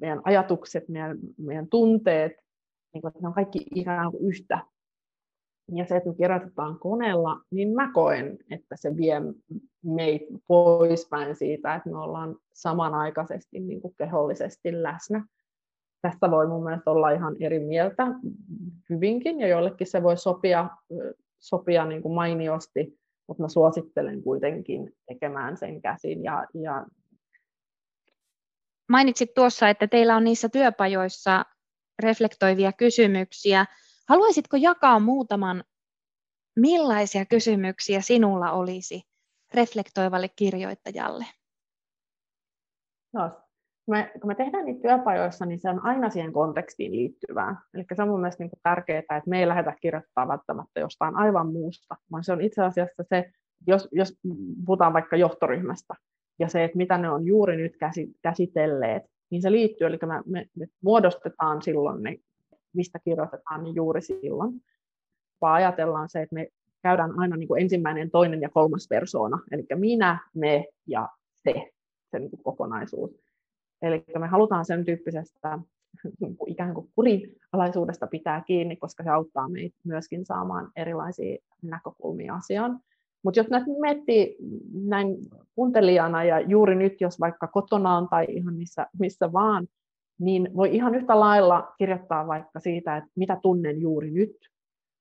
meidän 0.00 0.20
ajatukset, 0.24 0.88
meidän, 0.88 1.18
meidän 1.38 1.68
tunteet 1.68 2.32
niin 2.94 3.00
kuin, 3.02 3.08
että 3.08 3.20
ne 3.20 3.28
on 3.28 3.34
kaikki 3.34 3.66
ikään 3.74 4.10
kuin 4.10 4.24
yhtä. 4.24 4.58
Ja 5.74 5.84
se, 5.86 5.96
että 5.96 6.08
me 6.08 6.14
kirjoitetaan 6.14 6.78
koneella, 6.78 7.40
niin 7.50 7.74
mä 7.74 7.90
koen, 7.92 8.38
että 8.50 8.76
se 8.76 8.96
vie 8.96 9.20
meitä 9.84 10.34
poispäin 10.46 11.36
siitä, 11.36 11.74
että 11.74 11.90
me 11.90 11.98
ollaan 11.98 12.36
samanaikaisesti 12.52 13.60
niin 13.60 13.80
kuin 13.80 13.94
kehollisesti 13.98 14.82
läsnä. 14.82 15.26
Tästä 16.02 16.30
voi 16.30 16.46
mun 16.46 16.64
mielestä 16.64 16.90
olla 16.90 17.10
ihan 17.10 17.36
eri 17.40 17.58
mieltä 17.58 18.06
hyvinkin, 18.90 19.40
ja 19.40 19.48
jollekin 19.48 19.86
se 19.86 20.02
voi 20.02 20.16
sopia, 20.16 20.70
sopia 21.38 21.84
niin 21.84 22.02
kuin 22.02 22.14
mainiosti, 22.14 22.98
mutta 23.26 23.42
mä 23.42 23.48
suosittelen 23.48 24.22
kuitenkin 24.22 24.92
tekemään 25.08 25.56
sen 25.56 25.82
käsin. 25.82 26.24
Ja, 26.24 26.46
ja 26.54 26.86
Mainitsit 28.90 29.34
tuossa, 29.34 29.68
että 29.68 29.86
teillä 29.86 30.16
on 30.16 30.24
niissä 30.24 30.48
työpajoissa 30.48 31.44
reflektoivia 32.02 32.72
kysymyksiä. 32.72 33.66
Haluaisitko 34.08 34.56
jakaa 34.56 34.98
muutaman, 34.98 35.64
millaisia 36.56 37.24
kysymyksiä 37.24 38.00
sinulla 38.00 38.52
olisi 38.52 39.02
reflektoivalle 39.54 40.28
kirjoittajalle? 40.28 41.24
No, 43.12 43.30
kun 43.84 43.96
me, 43.96 44.12
kun 44.20 44.28
me 44.28 44.34
tehdään 44.34 44.64
niitä 44.64 44.82
työpajoissa, 44.82 45.46
niin 45.46 45.60
se 45.60 45.70
on 45.70 45.84
aina 45.84 46.10
siihen 46.10 46.32
kontekstiin 46.32 46.92
liittyvää. 46.92 47.56
Eli 47.74 47.84
se 47.96 48.02
on 48.02 48.08
mun 48.08 48.20
mielestä 48.20 48.44
niin 48.44 48.50
tärkeää, 48.62 48.98
että 48.98 49.22
me 49.26 49.40
ei 49.40 49.48
lähdetä 49.48 49.76
kirjoittamaan 49.80 50.28
välttämättä 50.28 50.80
jostain 50.80 51.16
aivan 51.16 51.52
muusta, 51.52 51.96
vaan 52.12 52.24
se 52.24 52.32
on 52.32 52.40
itse 52.40 52.62
asiassa 52.62 53.02
se, 53.08 53.30
jos, 53.66 53.88
jos 53.92 54.14
puhutaan 54.66 54.92
vaikka 54.92 55.16
johtoryhmästä, 55.16 55.94
ja 56.40 56.48
se, 56.48 56.64
että 56.64 56.76
mitä 56.76 56.98
ne 56.98 57.10
on 57.10 57.26
juuri 57.26 57.56
nyt 57.56 57.76
käsitelleet, 58.22 59.02
niin 59.30 59.42
se 59.42 59.52
liittyy, 59.52 59.86
eli 59.86 59.98
me, 60.06 60.22
me, 60.26 60.46
me 60.56 60.66
muodostetaan 60.82 61.62
silloin 61.62 62.02
ne, 62.02 62.16
mistä 62.72 62.98
kirjoitetaan, 62.98 63.64
niin 63.64 63.74
juuri 63.74 64.02
silloin. 64.02 64.52
Vaan 65.40 65.54
ajatellaan 65.54 66.08
se, 66.08 66.22
että 66.22 66.34
me 66.34 66.48
käydään 66.82 67.18
aina 67.18 67.36
niin 67.36 67.48
kuin 67.48 67.62
ensimmäinen, 67.62 68.10
toinen 68.10 68.40
ja 68.40 68.48
kolmas 68.48 68.86
persoona, 68.88 69.38
eli 69.50 69.66
minä, 69.74 70.18
me 70.34 70.66
ja 70.86 71.08
se, 71.34 71.70
se 72.10 72.18
niin 72.18 72.30
kuin 72.30 72.42
kokonaisuus. 72.42 73.10
Eli 73.82 74.04
me 74.18 74.26
halutaan 74.26 74.64
sen 74.64 74.84
tyyppisestä 74.84 75.58
niin 76.20 76.36
ikään 76.46 76.74
kuin 76.74 76.90
kurinalaisuudesta 76.94 78.06
pitää 78.06 78.42
kiinni, 78.46 78.76
koska 78.76 79.02
se 79.02 79.10
auttaa 79.10 79.48
meitä 79.48 79.76
myöskin 79.84 80.26
saamaan 80.26 80.70
erilaisia 80.76 81.38
näkökulmia 81.62 82.34
asiaan. 82.34 82.80
Mutta 83.24 83.40
jos 83.40 83.48
näitä 83.48 83.66
miettii 83.80 84.36
näin 84.72 85.16
kuuntelijana 85.54 86.24
ja 86.24 86.40
juuri 86.40 86.74
nyt, 86.74 87.00
jos 87.00 87.20
vaikka 87.20 87.46
kotona 87.46 87.96
on 87.96 88.08
tai 88.08 88.26
ihan 88.28 88.54
missä, 88.54 88.86
missä 88.98 89.32
vaan, 89.32 89.66
niin 90.20 90.50
voi 90.56 90.74
ihan 90.74 90.94
yhtä 90.94 91.20
lailla 91.20 91.74
kirjoittaa 91.78 92.26
vaikka 92.26 92.60
siitä, 92.60 92.96
että 92.96 93.10
mitä 93.16 93.38
tunnen 93.42 93.80
juuri 93.80 94.10
nyt, 94.10 94.36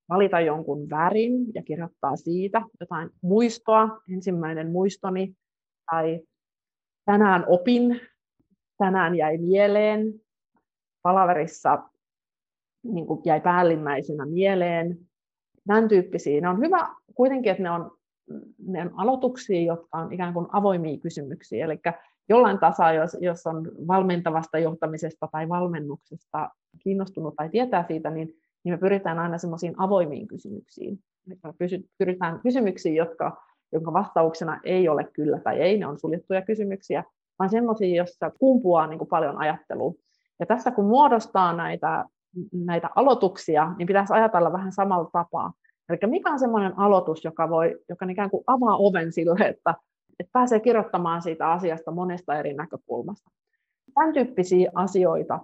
valita 0.10 0.40
jonkun 0.40 0.90
värin 0.90 1.54
ja 1.56 1.64
kirjoittaa 1.64 2.16
siitä 2.16 2.62
jotain 2.80 3.10
muistoa, 3.22 4.02
ensimmäinen 4.14 4.72
muistoni, 4.72 5.34
tai 5.92 6.22
tänään 7.06 7.46
opin, 7.48 8.02
tänään 8.78 9.16
jäi 9.16 9.38
mieleen, 9.38 10.14
palaverissa 11.02 11.90
niin 12.84 13.06
jäi 13.26 13.42
päällimmäisenä 13.42 14.26
mieleen, 14.26 15.00
tämän 15.68 15.88
tyyppisiä. 15.88 16.42
Ne 16.42 16.50
on 16.50 16.60
hyvä 16.60 16.96
kuitenkin, 17.16 17.52
että 17.52 17.64
ne 17.64 17.72
on 17.72 17.99
ne 18.68 18.82
on 18.82 18.92
aloituksia, 18.98 19.62
jotka 19.62 19.98
on 19.98 20.14
ikään 20.14 20.34
kuin 20.34 20.48
avoimia 20.52 20.98
kysymyksiä. 20.98 21.66
Eli 21.66 21.80
jollain 22.30 22.60
tasolla, 22.60 22.94
jos, 22.94 23.18
jos 23.22 23.48
on 23.48 23.72
valmentavasta 23.88 24.60
johtamisesta 24.60 25.28
tai 25.32 25.50
valmennuksesta 25.50 26.50
kiinnostunut 26.84 27.36
tai 27.36 27.50
tietää 27.50 27.86
siitä, 27.88 28.10
niin, 28.10 28.28
niin 28.64 28.74
me 28.74 28.78
pyritään 28.78 29.20
aina 29.20 29.38
semmoisiin 29.38 29.74
avoimiin 29.78 30.28
kysymyksiin. 30.28 31.00
Me 31.26 31.38
pyritään 31.98 32.40
kysymyksiin, 32.40 32.96
jotka, 32.96 33.44
jonka 33.72 33.94
vastauksena 33.94 34.60
ei 34.64 34.90
ole 34.90 35.04
kyllä 35.14 35.40
tai 35.40 35.62
ei, 35.62 35.78
ne 35.78 35.88
on 35.88 36.00
suljettuja 36.00 36.42
kysymyksiä, 36.42 37.04
vaan 37.40 37.50
semmoisia, 37.50 37.96
joissa 37.96 38.32
kumpuaa 38.40 38.88
niin 38.88 38.98
kuin 38.98 39.08
paljon 39.08 39.38
ajattelua. 39.38 39.94
Ja 40.40 40.46
tässä 40.46 40.72
kun 40.72 40.86
muodostaa 40.86 41.54
näitä, 41.54 42.06
näitä 42.54 42.90
aloituksia, 42.96 43.74
niin 43.78 43.88
pitäisi 43.88 44.14
ajatella 44.14 44.54
vähän 44.54 44.72
samalla 44.72 45.10
tapaa. 45.14 45.54
Eli 45.90 46.12
mikä 46.12 46.32
on 46.32 46.40
sellainen 46.40 46.80
aloitus, 46.80 47.24
joka, 47.24 47.50
voi, 47.50 47.80
joka 47.90 48.06
ikään 48.10 48.30
kuin 48.30 48.44
avaa 48.48 48.78
oven 48.78 49.12
sille, 49.12 49.48
että, 49.48 49.76
että 50.20 50.32
pääsee 50.32 50.60
kirjoittamaan 50.60 51.22
siitä 51.22 51.52
asiasta 51.52 51.92
monesta 51.92 52.40
eri 52.40 52.54
näkökulmasta. 52.54 53.32
Tämän 53.94 54.14
tyyppisiä 54.14 54.72
asioita, 54.76 55.40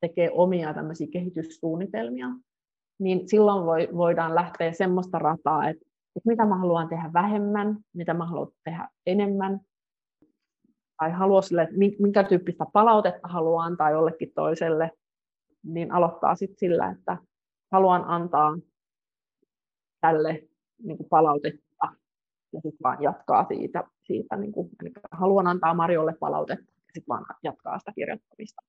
tekee 0.00 0.30
omia 0.32 0.74
tämmöisiä 0.74 1.06
kehityssuunnitelmia, 1.12 2.26
niin 2.98 3.28
silloin 3.28 3.66
voi, 3.66 3.88
voidaan 3.96 4.34
lähteä 4.34 4.72
semmoista 4.72 5.18
rataa, 5.18 5.68
että, 5.68 5.84
että 6.16 6.28
mitä 6.28 6.44
mä 6.44 6.56
haluan 6.56 6.88
tehdä 6.88 7.10
vähemmän, 7.12 7.76
mitä 7.94 8.14
mä 8.14 8.26
haluan 8.26 8.48
tehdä 8.64 8.88
enemmän, 9.06 9.60
tai 10.98 11.10
haluaa 11.10 11.42
sille, 11.42 11.62
että 11.62 11.76
minkä 11.98 12.24
tyyppistä 12.24 12.66
palautetta 12.72 13.28
haluaa 13.28 13.64
antaa 13.64 13.90
jollekin 13.90 14.32
toiselle, 14.34 14.90
niin 15.64 15.92
aloittaa 15.92 16.36
sitten 16.36 16.58
sillä, 16.58 16.90
että 16.90 17.16
haluan 17.72 18.04
antaa 18.04 18.54
tälle 20.00 20.48
niin 20.82 20.96
kuin 20.96 21.08
palautetta 21.08 21.66
ja 22.52 22.60
sitten 22.60 22.82
vaan 22.82 23.02
jatkaa 23.02 23.44
siitä. 23.48 23.84
siitä 24.02 24.36
niin 24.36 24.52
kuin, 24.52 24.70
eli 24.80 24.92
haluan 25.12 25.46
antaa 25.46 25.74
Marjolle 25.74 26.14
palautetta 26.20 26.64
ja 26.64 26.92
sitten 26.94 27.08
vaan 27.08 27.24
jatkaa 27.42 27.78
sitä 27.78 27.92
kirjoittamista. 27.94 28.62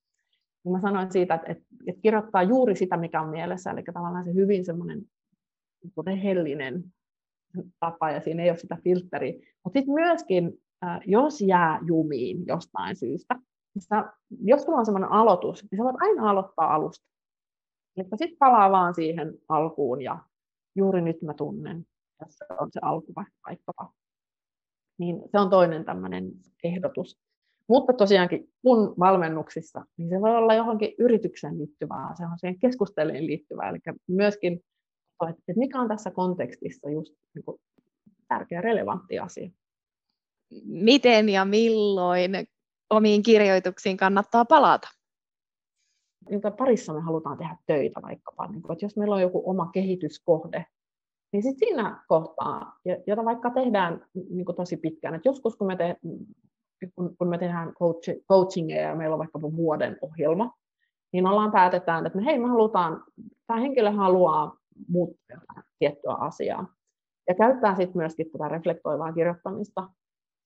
Ja 0.65 0.71
mä 0.71 0.81
sanoin 0.81 1.11
siitä, 1.11 1.35
että, 1.35 1.51
että, 1.51 1.63
että 1.87 2.01
kirjoittaa 2.01 2.43
juuri 2.43 2.75
sitä, 2.75 2.97
mikä 2.97 3.21
on 3.21 3.29
mielessä, 3.29 3.71
eli 3.71 3.83
tavallaan 3.83 4.25
se 4.25 4.33
hyvin 4.33 4.65
semmoinen 4.65 5.05
niin 5.83 6.05
rehellinen 6.05 6.83
tapa 7.79 8.11
ja 8.11 8.21
siinä 8.21 8.43
ei 8.43 8.49
ole 8.49 8.57
sitä 8.57 8.77
filtteriä. 8.83 9.33
Mutta 9.63 9.79
sitten 9.79 9.93
myöskin, 9.93 10.61
jos 11.05 11.41
jää 11.41 11.79
jumiin 11.85 12.47
jostain 12.47 12.95
syystä, 12.95 13.35
niin 13.73 13.81
sä, 13.81 14.13
jos 14.43 14.61
sulla 14.61 14.77
on 14.77 14.85
semmoinen 14.85 15.11
aloitus, 15.11 15.63
niin 15.71 15.79
sä 15.79 15.83
voit 15.83 16.01
aina 16.01 16.29
aloittaa 16.29 16.73
alusta. 16.73 17.07
Sitten 18.15 18.37
palaa 18.39 18.71
vaan 18.71 18.95
siihen 18.95 19.33
alkuun 19.49 20.01
ja 20.01 20.19
juuri 20.77 21.01
nyt 21.01 21.21
mä 21.21 21.33
tunnen, 21.33 21.85
tässä 22.17 22.45
on 22.59 22.69
se 22.71 22.79
alku 22.83 23.13
vaikkapa. 23.47 23.93
Niin 24.99 25.21
se 25.31 25.39
on 25.39 25.49
toinen 25.49 25.85
tämmöinen 25.85 26.31
ehdotus. 26.63 27.17
Mutta 27.69 27.93
tosiaankin 27.93 28.49
kun 28.61 28.95
valmennuksissa, 28.99 29.85
niin 29.97 30.09
se 30.09 30.21
voi 30.21 30.35
olla 30.35 30.53
johonkin 30.53 30.95
yritykseen 30.99 31.57
liittyvää, 31.57 32.15
se 32.17 32.25
on 32.25 32.39
siihen 32.39 32.59
keskusteluun 32.59 33.25
liittyvää, 33.25 33.69
eli 33.69 33.79
myöskin, 34.07 34.53
että 35.29 35.53
mikä 35.55 35.81
on 35.81 35.87
tässä 35.87 36.11
kontekstissa 36.11 36.89
just 36.89 37.13
niin 37.35 37.45
kuin 37.45 37.61
tärkeä, 38.27 38.61
relevantti 38.61 39.19
asia. 39.19 39.49
Miten 40.65 41.29
ja 41.29 41.45
milloin 41.45 42.31
omiin 42.89 43.23
kirjoituksiin 43.23 43.97
kannattaa 43.97 44.45
palata? 44.45 44.87
Jonka 46.29 46.51
parissa 46.51 46.93
me 46.93 47.01
halutaan 47.01 47.37
tehdä 47.37 47.57
töitä 47.65 48.01
vaikkapa, 48.01 48.47
niin 48.47 48.61
kuin, 48.61 48.73
että 48.73 48.85
jos 48.85 48.97
meillä 48.97 49.15
on 49.15 49.21
joku 49.21 49.43
oma 49.45 49.69
kehityskohde, 49.73 50.65
niin 51.33 51.43
sitten 51.43 51.67
siinä 51.67 52.03
kohtaa, 52.07 52.79
jota 53.07 53.25
vaikka 53.25 53.49
tehdään 53.49 54.05
niin 54.13 54.45
tosi 54.55 54.77
pitkään, 54.77 55.15
että 55.15 55.29
joskus 55.29 55.55
kun 55.55 55.67
me, 55.67 55.75
te, 55.75 55.95
kun 56.95 57.27
me 57.27 57.37
tehdään 57.37 57.73
coachingia 58.29 58.81
ja 58.81 58.95
meillä 58.95 59.13
on 59.13 59.19
vaikkapa 59.19 59.55
vuoden 59.55 59.97
ohjelma, 60.01 60.53
niin 61.13 61.27
ollaan 61.27 61.51
päätetään, 61.51 62.05
että 62.05 62.19
me, 62.19 62.25
hei, 62.25 62.39
me 62.39 62.47
halutaan, 62.47 63.03
tämä 63.47 63.59
henkilö 63.59 63.91
haluaa 63.91 64.57
muuttaa 64.87 65.37
tiettyä 65.79 66.13
asiaa. 66.13 66.73
Ja 67.27 67.35
käyttää 67.35 67.75
sitten 67.75 67.97
myöskin 67.97 68.31
tätä 68.31 68.47
reflektoivaa 68.47 69.13
kirjoittamista 69.13 69.89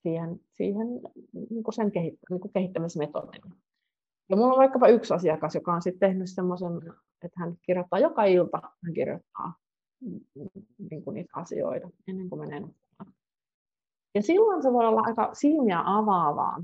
siihen, 0.01 0.39
siihen 0.57 0.87
niin 1.33 1.63
sen 1.69 1.91
kehittä, 1.91 2.27
niin 2.29 2.41
kehittämismetodina. 2.53 3.55
Ja 4.31 4.37
mulla 4.37 4.53
on 4.53 4.59
vaikkapa 4.59 4.87
yksi 4.87 5.13
asiakas, 5.13 5.55
joka 5.55 5.73
on 5.73 5.81
sitten 5.81 6.09
tehnyt 6.09 6.29
semmoisen, 6.29 6.77
että 7.23 7.39
hän 7.39 7.55
kirjoittaa 7.65 7.99
joka 7.99 8.23
ilta, 8.23 8.61
hän 8.83 8.93
kirjoittaa 8.93 9.53
niin 10.89 11.03
kuin 11.03 11.13
niitä 11.13 11.31
asioita 11.33 11.89
ennen 12.07 12.29
kuin 12.29 12.39
menee 12.39 12.59
nukkumaan. 12.59 13.13
Ja 14.15 14.21
silloin 14.21 14.63
se 14.63 14.73
voi 14.73 14.85
olla 14.85 15.01
aika 15.05 15.29
silmiä 15.33 15.81
avaavaa. 15.85 16.63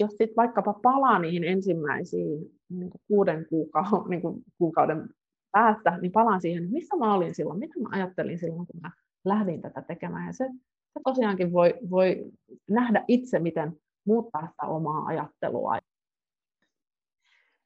Jos 0.00 0.10
sitten 0.10 0.36
vaikkapa 0.36 0.72
palaa 0.72 1.18
niihin 1.18 1.44
ensimmäisiin 1.44 2.60
niin 2.68 2.90
kuin 2.90 3.00
kuuden 3.08 3.46
kuukauden, 3.48 4.10
niin 4.10 4.22
kuin 4.22 4.42
kuukauden 4.58 5.08
päästä, 5.52 5.98
niin 6.00 6.12
palaan 6.12 6.40
siihen, 6.40 6.70
missä 6.70 6.96
mä 6.96 7.14
olin 7.14 7.34
silloin, 7.34 7.58
mitä 7.58 7.80
mä 7.80 7.88
ajattelin 7.92 8.38
silloin, 8.38 8.66
kun 8.66 8.80
mä 8.82 8.90
lähdin 9.24 9.62
tätä 9.62 9.82
tekemään. 9.82 10.26
Ja 10.26 10.32
se, 10.32 10.44
se 10.92 11.00
tosiaankin 11.04 11.52
voi, 11.52 11.74
voi 11.90 12.32
nähdä 12.68 13.04
itse, 13.08 13.38
miten 13.38 13.76
muuttaa 14.06 14.46
sitä 14.46 14.66
omaa 14.66 15.04
ajattelua. 15.06 15.78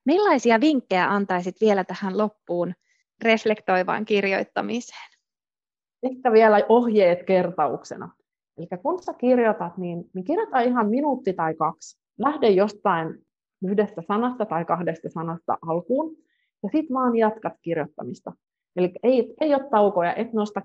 Millaisia 0.04 0.60
vinkkejä 0.60 1.10
antaisit 1.10 1.60
vielä 1.60 1.84
tähän 1.84 2.18
loppuun 2.18 2.74
reflektoivaan 3.24 4.04
kirjoittamiseen? 4.04 5.10
Ehkä 6.02 6.32
vielä 6.32 6.60
ohjeet 6.68 7.22
kertauksena. 7.22 8.10
Eli 8.58 8.66
kun 8.82 9.02
sä 9.02 9.12
kirjoitat, 9.12 9.78
niin, 9.78 10.04
niin 10.14 10.24
kirjoita 10.24 10.60
ihan 10.60 10.88
minuutti 10.88 11.32
tai 11.32 11.54
kaksi. 11.54 11.98
Lähde 12.18 12.48
jostain 12.48 13.14
yhdestä 13.64 14.02
sanasta 14.08 14.46
tai 14.46 14.64
kahdesta 14.64 15.08
sanasta 15.08 15.58
alkuun, 15.62 16.16
ja 16.62 16.68
sitten 16.72 16.94
vaan 16.94 17.16
jatkat 17.16 17.52
kirjoittamista. 17.62 18.32
Eli 18.76 18.92
ei, 19.02 19.34
ei 19.40 19.54
ole 19.54 19.70
taukoja, 19.70 20.14
et 20.14 20.32
nosta 20.32 20.62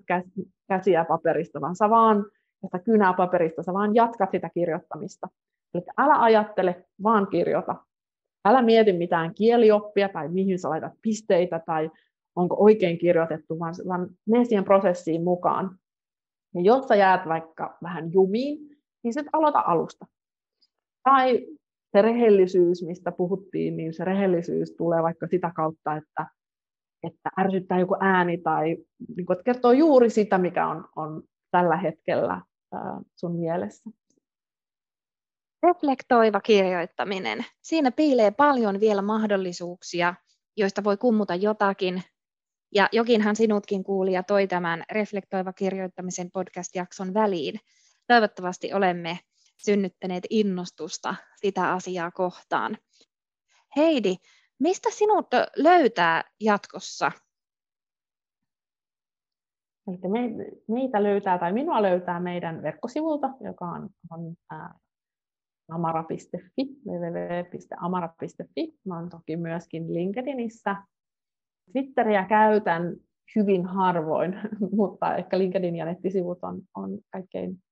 käsiä 0.68 1.06
paperista, 1.06 1.62
vaan 1.62 1.76
sä 1.76 1.90
vaan 1.90 2.26
sitä 2.62 2.80
kynää 2.80 3.14
paperista, 3.14 3.64
sä 3.64 3.74
vaan 3.74 3.96
jatkat 3.96 4.32
sitä 4.32 4.50
kirjoittamista. 4.54 5.28
Eli 5.74 5.84
älä 5.98 6.22
ajattele, 6.22 6.86
vaan 7.04 7.28
kirjoita. 7.28 7.76
Älä 8.46 8.62
mieti 8.62 8.94
mitään 8.94 9.34
kielioppia 9.34 10.10
tai 10.10 10.30
mihin 10.30 10.60
sä 10.60 10.70
laitat 10.70 10.94
pisteitä 11.02 11.62
tai 11.66 11.90
onko 12.36 12.56
oikein 12.60 12.98
kirjoitettu, 12.98 13.60
vaan, 13.60 13.74
vaan 13.88 14.10
mene 14.30 14.46
siihen 14.46 14.64
prosessiin 14.64 15.24
mukaan. 15.24 15.80
Ja 16.56 16.62
jos 16.62 16.88
sä 16.88 16.96
jäät 16.96 17.28
vaikka 17.28 17.78
vähän 17.84 18.14
jumiin, 18.14 18.78
niin 19.04 19.14
sitten 19.14 19.30
aloita 19.34 19.64
alusta. 19.66 20.06
Tai 21.04 21.48
se 21.92 22.02
rehellisyys, 22.02 22.84
mistä 22.84 23.12
puhuttiin, 23.12 23.78
niin 23.78 23.94
se 23.94 24.06
rehellisyys 24.06 24.72
tulee 24.72 25.04
vaikka 25.04 25.28
sitä 25.28 25.52
kautta, 25.56 25.96
että, 25.96 26.28
että 27.04 27.30
ärsyttää 27.40 27.80
joku 27.80 27.96
ääni 28.00 28.38
tai 28.38 28.78
niin 29.16 29.26
kuin, 29.26 29.38
että 29.38 29.44
kertoo 29.44 29.72
juuri 29.72 30.10
sitä, 30.10 30.38
mikä 30.38 30.68
on, 30.68 30.86
on 30.96 31.24
tällä 31.52 31.78
hetkellä 31.78 32.42
sun 33.16 33.36
mielessä. 33.36 33.90
Reflektoiva 35.64 36.40
kirjoittaminen. 36.40 37.46
Siinä 37.62 37.92
piilee 37.92 38.32
paljon 38.32 38.80
vielä 38.80 39.02
mahdollisuuksia, 39.02 40.16
joista 40.58 40.84
voi 40.84 40.98
kummuta 40.98 41.36
jotakin 41.36 42.04
ja 42.76 42.90
jokinhan 42.92 43.36
sinutkin 43.36 43.84
kuuli 43.84 44.14
ja 44.14 44.24
toi 44.24 44.48
tämän 44.48 44.84
reflektoiva 44.92 45.54
kirjoittamisen 45.54 46.32
podcast-jakson 46.32 47.14
väliin. 47.14 47.60
Toivottavasti 48.08 48.74
olemme 48.74 49.20
synnyttäneet 49.58 50.24
innostusta 50.30 51.16
sitä 51.36 51.72
asiaa 51.72 52.12
kohtaan. 52.12 52.78
Heidi, 53.76 54.16
mistä 54.60 54.90
sinut 54.92 55.28
löytää 55.56 56.24
jatkossa? 56.40 57.12
meitä 60.68 61.04
löytää, 61.04 61.38
tai 61.38 61.54
minua 61.54 61.82
löytää 61.82 62.20
meidän 62.20 62.62
verkkosivulta, 62.62 63.30
joka 63.42 63.66
on, 63.66 63.90
on 64.12 64.36
ää, 64.52 64.74
amara.fi, 65.70 66.66
www.amara.fi. 66.86 68.74
Mä 68.86 69.00
olen 69.00 69.10
toki 69.10 69.38
myöskin 69.38 69.94
LinkedInissä 69.94 70.76
Twitteriä 71.72 72.26
käytän 72.26 72.96
hyvin 73.36 73.66
harvoin, 73.66 74.36
mutta 74.78 75.16
ehkä 75.16 75.38
LinkedIn 75.38 75.76
ja 75.76 75.86
nettisivut 75.86 76.40
on, 76.42 76.62
on 76.76 77.00
kaikkein 77.12 77.64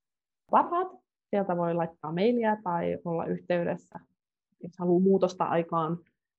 parhaat. 0.52 0.88
Sieltä 1.30 1.58
voi 1.58 1.74
laittaa 1.74 2.14
mailia 2.14 2.58
tai 2.64 2.98
olla 3.06 3.26
yhteydessä, 3.26 4.00
jos 4.64 4.72
haluaa 4.80 5.00
muutosta 5.00 5.44
aikaan 5.44 5.98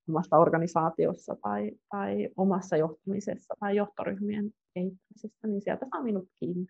omasta 0.09 0.38
organisaatiossa 0.38 1.37
tai, 1.42 1.71
tai 1.90 2.29
omassa 2.37 2.77
johtamisessa 2.77 3.55
tai 3.61 3.77
johtoryhmien 3.77 4.51
kehittämisessä, 4.75 5.47
niin 5.47 5.62
sieltä 5.62 5.87
saa 5.90 6.03
minut 6.03 6.29
kiinni. 6.40 6.66